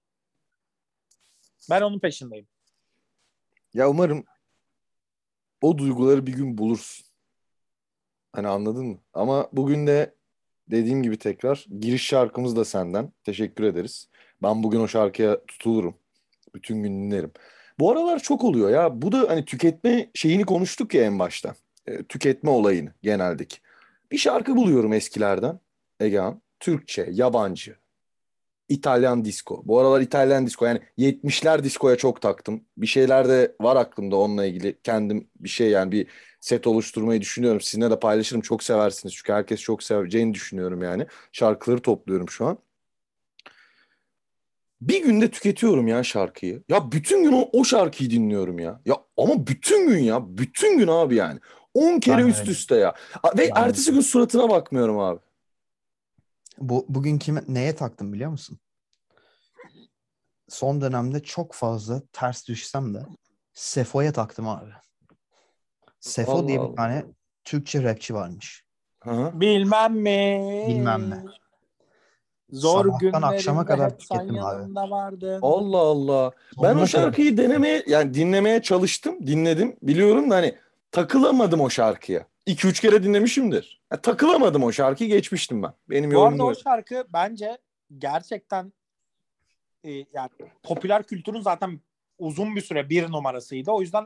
Ben 1.70 1.82
onun 1.82 2.00
peşindeyim. 2.00 2.48
Ya 3.74 3.90
umarım 3.90 4.24
o 5.62 5.78
duyguları 5.78 6.28
bir 6.28 6.34
gün 6.34 6.58
bulursun. 6.58 7.06
Hani 8.32 8.48
anladın 8.48 8.86
mı? 8.86 9.00
Ama 9.14 9.50
bugün 9.52 9.88
de 9.88 10.16
dediğim 10.68 11.04
gibi 11.04 11.18
tekrar 11.18 11.66
giriş 11.80 12.04
şarkımız 12.04 12.56
da 12.56 12.66
senden. 12.66 13.12
Teşekkür 13.24 13.64
ederiz. 13.64 14.10
Ben 14.42 14.64
bugün 14.64 14.80
o 14.80 14.88
şarkıya 14.88 15.46
tutulurum. 15.46 15.96
Bütün 16.56 16.84
gün 16.84 16.94
dinlerim. 16.94 17.32
Bu 17.80 17.92
aralar 17.92 18.20
çok 18.20 18.44
oluyor 18.44 18.70
ya. 18.70 19.02
Bu 19.02 19.12
da 19.12 19.30
hani 19.30 19.46
tüketme 19.46 20.10
şeyini 20.14 20.46
konuştuk 20.46 20.94
ya 20.94 21.04
en 21.04 21.20
başta. 21.20 21.56
E, 21.88 22.04
tüketme 22.04 22.50
olayını 22.50 22.94
geneldeki. 23.04 23.58
Bir 24.12 24.18
şarkı 24.18 24.56
buluyorum 24.56 24.94
eskilerden 24.94 25.60
Egehan. 26.00 26.42
Türkçe, 26.60 27.08
yabancı, 27.12 27.76
İtalyan 28.70 29.26
disco. 29.26 29.62
Bu 29.66 29.80
aralar 29.80 30.02
İtalyan 30.02 30.48
disco 30.48 30.66
yani 30.66 30.80
70'ler 30.98 31.64
diskoya 31.64 31.96
çok 31.96 32.22
taktım. 32.22 32.66
Bir 32.78 32.88
şeyler 32.88 33.30
de 33.30 33.56
var 33.62 33.76
aklımda 33.76 34.16
onunla 34.16 34.46
ilgili. 34.46 34.80
Kendim 34.84 35.28
bir 35.40 35.50
şey 35.50 35.70
yani 35.70 35.92
bir 35.92 36.08
set 36.40 36.68
oluşturmayı 36.68 37.22
düşünüyorum. 37.22 37.62
Sizinle 37.62 37.92
de 37.92 38.00
paylaşırım. 38.00 38.42
Çok 38.42 38.64
seversiniz. 38.64 39.16
Çünkü 39.16 39.34
herkes 39.34 39.62
çok 39.62 39.84
seveceğini 39.84 40.34
düşünüyorum 40.34 40.84
yani. 40.84 41.08
Şarkıları 41.32 41.82
topluyorum 41.82 42.30
şu 42.30 42.46
an. 42.46 42.58
Bir 44.82 45.04
günde 45.04 45.32
tüketiyorum 45.32 45.88
ya 45.88 46.04
şarkıyı. 46.04 46.64
Ya 46.70 46.92
bütün 46.92 47.24
gün 47.24 47.32
o, 47.32 47.50
o 47.54 47.64
şarkıyı 47.64 48.10
dinliyorum 48.10 48.60
ya. 48.60 48.82
Ya 48.86 48.96
ama 49.18 49.48
bütün 49.48 49.88
gün 49.88 50.04
ya. 50.04 50.38
Bütün 50.38 50.78
gün 50.78 50.88
abi 50.88 51.16
yani. 51.16 51.40
10 51.74 52.00
kere 52.00 52.18
Ben 52.18 52.28
üst 52.28 52.48
üste 52.48 52.76
ya. 52.76 52.94
Ve 53.38 53.50
Ben 53.56 53.62
ertesi 53.62 53.92
gün 53.92 54.02
suratına 54.02 54.50
bakmıyorum 54.50 55.00
abi. 55.00 55.20
Bu 56.58 56.86
bugün 56.90 57.18
kime 57.18 57.44
neye 57.48 57.76
taktım 57.76 58.14
biliyor 58.14 58.32
musun? 58.32 58.60
Son 60.50 60.82
dönemde 60.82 61.24
çok 61.24 61.54
fazla 61.54 62.02
ters 62.14 62.48
düşsem 62.48 62.94
de 62.94 63.06
Sefo'ya 63.54 64.14
taktım 64.14 64.48
abi. 64.48 64.70
Sefo 66.00 66.32
Allah 66.32 66.48
diye 66.48 66.60
bir 66.60 66.64
Allah. 66.66 66.76
tane 66.76 67.06
Türkçe 67.44 67.84
rapçi 67.84 68.14
varmış. 68.14 68.66
Hı. 69.04 69.32
Bilmem 69.34 69.94
mi? 69.94 70.66
Bilmem 70.70 71.10
ne. 71.10 71.24
Zor 72.50 72.86
Sabahtan 72.86 73.22
akşama 73.22 73.66
kadar 73.66 73.98
tükettim 73.98 74.40
abi. 74.44 74.76
vardın. 74.76 75.40
Allah 75.42 75.78
Allah. 75.78 76.32
Ben 76.64 76.70
Sonuna 76.70 76.82
o 76.84 76.88
şarkıyı 76.88 77.38
denemeye 77.38 77.84
yani 77.88 78.14
dinlemeye 78.14 78.62
çalıştım, 78.62 79.28
dinledim. 79.28 79.78
Biliyorum 79.82 80.32
da 80.32 80.36
hani 80.36 80.58
takılamadım 80.92 81.62
o 81.62 81.70
şarkıya. 81.70 82.28
2-3 82.48 82.82
kere 82.82 83.04
dinlemişimdir. 83.04 83.82
Ya, 83.92 84.02
takılamadım 84.02 84.64
o 84.64 84.72
şarkıyı 84.72 85.10
geçmiştim 85.10 85.64
ben. 85.64 85.74
Benim 85.90 86.12
Bu 86.12 86.14
yorumum 86.14 86.42
arada 86.42 86.60
o 86.60 86.64
şarkı 86.64 87.06
bence 87.14 87.58
gerçekten 87.98 88.74
e, 89.84 89.92
yani 89.92 90.30
popüler 90.64 91.04
kültürün 91.04 91.42
zaten 91.42 91.80
uzun 92.18 92.56
bir 92.56 92.62
süre 92.62 92.90
bir 92.90 93.12
numarasıydı. 93.12 93.72
O 93.72 93.82
yüzden 93.82 94.06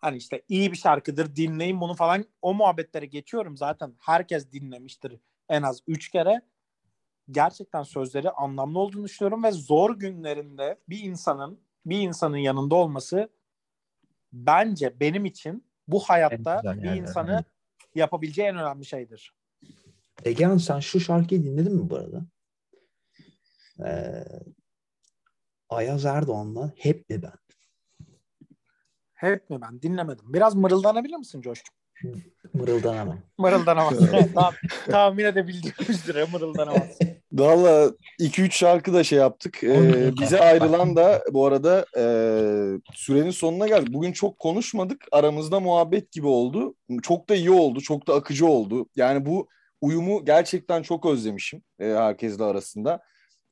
hani 0.00 0.16
işte 0.16 0.42
iyi 0.48 0.72
bir 0.72 0.76
şarkıdır 0.76 1.36
dinleyin 1.36 1.80
bunu 1.80 1.94
falan 1.94 2.24
o 2.42 2.54
muhabbetlere 2.54 3.06
geçiyorum 3.06 3.56
zaten 3.56 3.94
herkes 3.98 4.52
dinlemiştir 4.52 5.18
en 5.48 5.62
az 5.62 5.80
üç 5.86 6.10
kere. 6.10 6.42
Gerçekten 7.30 7.82
sözleri 7.82 8.30
anlamlı 8.30 8.78
olduğunu 8.78 9.04
düşünüyorum 9.04 9.44
ve 9.44 9.52
zor 9.52 9.98
günlerinde 9.98 10.78
bir 10.88 11.00
insanın 11.00 11.60
bir 11.86 12.00
insanın 12.00 12.36
yanında 12.36 12.74
olması 12.74 13.28
bence 14.32 15.00
benim 15.00 15.24
için 15.24 15.64
bu 15.88 16.00
hayatta 16.00 16.62
bir 16.62 16.82
yerler, 16.82 16.96
insanı. 16.96 17.44
Yapabileceği 17.94 18.48
en 18.48 18.56
önemli 18.56 18.84
şeydir. 18.84 19.34
Egehan 20.24 20.58
sen 20.58 20.80
şu 20.80 21.00
şarkıyı 21.00 21.44
dinledin 21.44 21.74
mi 21.74 21.90
bu 21.90 21.96
arada? 21.96 22.26
Ee, 23.86 24.24
Ayaz 25.68 26.04
Erdoğan'la 26.04 26.72
Hep 26.76 27.10
mi 27.10 27.22
ben? 27.22 27.32
Hep 29.12 29.50
mi 29.50 29.60
ben 29.60 29.82
dinlemedim. 29.82 30.32
Biraz 30.32 30.54
mırıldanabilir 30.54 31.16
misin 31.16 31.40
Coş'cum? 31.40 31.74
Mırıldanamam. 32.54 33.18
Mırıldanamaz. 33.38 34.10
Tam, 34.34 34.54
tahmin 34.90 35.24
edebildiğim 35.24 35.74
üzere 35.88 36.24
mırıldanamaz. 36.24 36.98
Valla 37.32 37.92
2-3 38.20 38.50
şarkı 38.50 38.94
da 38.94 39.04
şey 39.04 39.18
yaptık. 39.18 39.64
Ee, 39.64 40.10
bize 40.20 40.40
ayrılan 40.40 40.96
da 40.96 41.24
bu 41.30 41.46
arada 41.46 41.86
e, 41.96 42.04
sürenin 42.94 43.30
sonuna 43.30 43.68
geldik. 43.68 43.94
Bugün 43.94 44.12
çok 44.12 44.38
konuşmadık. 44.38 45.04
Aramızda 45.12 45.60
muhabbet 45.60 46.12
gibi 46.12 46.26
oldu. 46.26 46.74
Çok 47.02 47.28
da 47.28 47.34
iyi 47.34 47.50
oldu. 47.50 47.80
Çok 47.80 48.08
da 48.08 48.14
akıcı 48.14 48.46
oldu. 48.46 48.86
Yani 48.96 49.26
bu 49.26 49.48
uyumu 49.80 50.24
gerçekten 50.24 50.82
çok 50.82 51.06
özlemişim 51.06 51.62
e, 51.80 51.84
herkesle 51.84 52.44
arasında. 52.44 53.00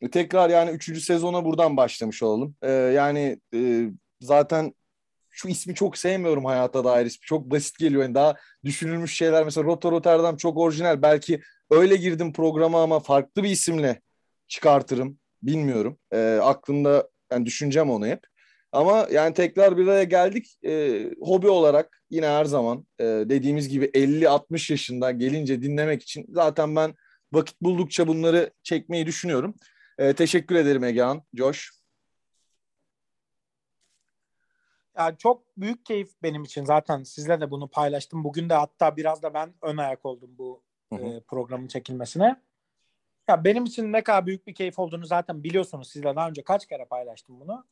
E, 0.01 0.11
tekrar 0.11 0.51
yani 0.51 0.71
3. 0.71 1.05
sezona 1.05 1.45
buradan 1.45 1.77
başlamış 1.77 2.23
olalım. 2.23 2.55
E, 2.63 2.71
yani 2.71 3.41
e, 3.55 3.85
zaten 4.21 4.75
şu 5.31 5.49
ismi 5.49 5.75
çok 5.75 5.99
sevmiyorum 5.99 6.45
hayata 6.45 6.85
dair 6.85 7.07
ismi. 7.07 7.21
Çok 7.27 7.51
basit 7.51 7.79
geliyor. 7.79 8.03
Yani 8.03 8.15
daha 8.15 8.37
düşünülmüş 8.65 9.17
şeyler 9.17 9.45
mesela 9.45 9.65
Roto 9.65 9.93
Rotterdam 9.93 10.37
çok 10.37 10.59
orijinal. 10.59 11.03
Belki 11.03 11.41
öyle 11.71 11.97
girdim 11.97 12.33
programa 12.33 12.83
ama 12.83 13.01
farklı 13.01 13.43
bir 13.43 13.51
isimle 13.51 14.01
çıkartırım. 14.49 15.19
Bilmiyorum. 15.43 15.99
E, 16.13 16.39
aklımda 16.43 17.09
yani 17.33 17.47
düşüneceğim 17.47 17.91
onu 17.91 18.07
hep. 18.07 18.21
Ama 18.73 19.09
yani 19.13 19.35
tekrar 19.35 19.77
bir 19.77 19.87
araya 19.87 20.05
geldik. 20.05 20.59
E, 20.65 21.05
hobi 21.21 21.49
olarak 21.49 22.03
yine 22.11 22.27
her 22.27 22.45
zaman 22.45 22.87
e, 22.99 23.05
dediğimiz 23.05 23.69
gibi 23.69 23.85
50-60 23.95 24.73
yaşında 24.73 25.11
gelince 25.11 25.63
dinlemek 25.63 26.03
için 26.03 26.27
zaten 26.29 26.77
ben 26.77 26.95
vakit 27.33 27.61
buldukça 27.61 28.09
bunları 28.09 28.51
çekmeyi 28.63 29.07
düşünüyorum. 29.07 29.55
E, 29.99 30.13
teşekkür 30.13 30.55
ederim 30.55 30.85
Egehan, 30.85 31.23
Josh. 31.35 31.80
Yani 35.01 35.19
çok 35.19 35.57
büyük 35.57 35.87
keyif 35.87 36.11
benim 36.23 36.43
için 36.43 36.65
zaten 36.65 37.03
sizle 37.03 37.41
de 37.41 37.51
bunu 37.51 37.69
paylaştım. 37.69 38.25
Bugün 38.25 38.49
de 38.49 38.55
hatta 38.55 38.97
biraz 38.97 39.23
da 39.23 39.35
ben 39.35 39.55
ön 39.63 39.77
ayak 39.77 40.07
oldum 40.07 40.31
bu 40.39 40.63
Hı 40.93 40.97
hı. 40.97 41.07
e, 41.07 41.21
programın 41.21 41.67
çekilmesine. 41.67 42.41
Ya 43.29 43.45
benim 43.45 43.65
için 43.65 43.93
ne 43.93 44.03
kadar 44.03 44.27
büyük 44.27 44.47
bir 44.47 44.55
keyif 44.55 44.79
olduğunu 44.79 45.07
zaten 45.07 45.45
biliyorsunuz. 45.45 45.91
Sizle 45.91 46.17
daha 46.17 46.29
önce 46.29 46.43
kaç 46.43 46.67
kere 46.67 46.85
paylaştım 46.85 47.41
bunu. 47.41 47.65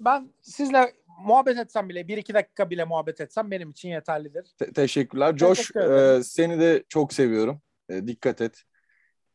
Ben 0.00 0.32
sizle 0.42 0.92
muhabbet 1.24 1.58
etsem 1.58 1.88
bile 1.88 2.08
bir 2.08 2.16
iki 2.16 2.34
dakika 2.34 2.70
bile 2.70 2.84
muhabbet 2.84 3.20
etsem 3.20 3.50
benim 3.50 3.70
için 3.70 3.88
yeterlidir. 3.88 4.46
Te- 4.58 4.72
teşekkürler. 4.72 5.36
Josh 5.36 5.58
Teşekkür 5.58 5.80
e, 5.80 6.22
seni 6.22 6.60
de 6.60 6.84
çok 6.88 7.12
seviyorum. 7.12 7.62
E, 7.88 8.06
dikkat 8.06 8.40
et. 8.40 8.62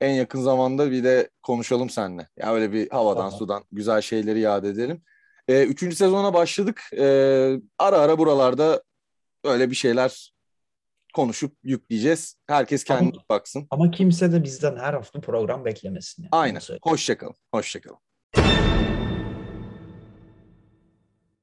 En 0.01 0.13
yakın 0.13 0.41
zamanda 0.41 0.91
bir 0.91 1.03
de 1.03 1.30
konuşalım 1.43 1.89
seninle. 1.89 2.28
Ya 2.38 2.53
öyle 2.53 2.72
bir 2.72 2.89
havadan 2.89 3.22
Tamam. 3.22 3.32
sudan 3.32 3.63
güzel 3.72 4.01
şeyleri 4.01 4.39
yad 4.39 4.63
edelim. 4.63 5.01
E, 5.48 5.64
üçüncü 5.64 5.95
sezona 5.95 6.34
başladık. 6.34 6.84
E, 6.93 7.04
ara 7.80 7.98
ara 7.98 8.18
buralarda 8.18 8.84
öyle 9.43 9.70
bir 9.70 9.76
şeyler 9.76 10.34
konuşup 11.14 11.54
yükleyeceğiz. 11.64 12.36
Herkes 12.48 12.84
kendine 12.84 13.10
Ama- 13.14 13.24
baksın. 13.30 13.68
Ama 13.72 13.91
kimse 13.91 14.32
de 14.32 14.43
bizden 14.43 14.76
her 14.76 14.93
hafta 14.93 15.22
program 15.22 15.66
beklemesin. 15.66 16.24
yani. 16.24 16.30
Aynen. 16.32 16.62
Hoşçakalın. 16.82 17.36
Hoşçakalın. 17.54 17.98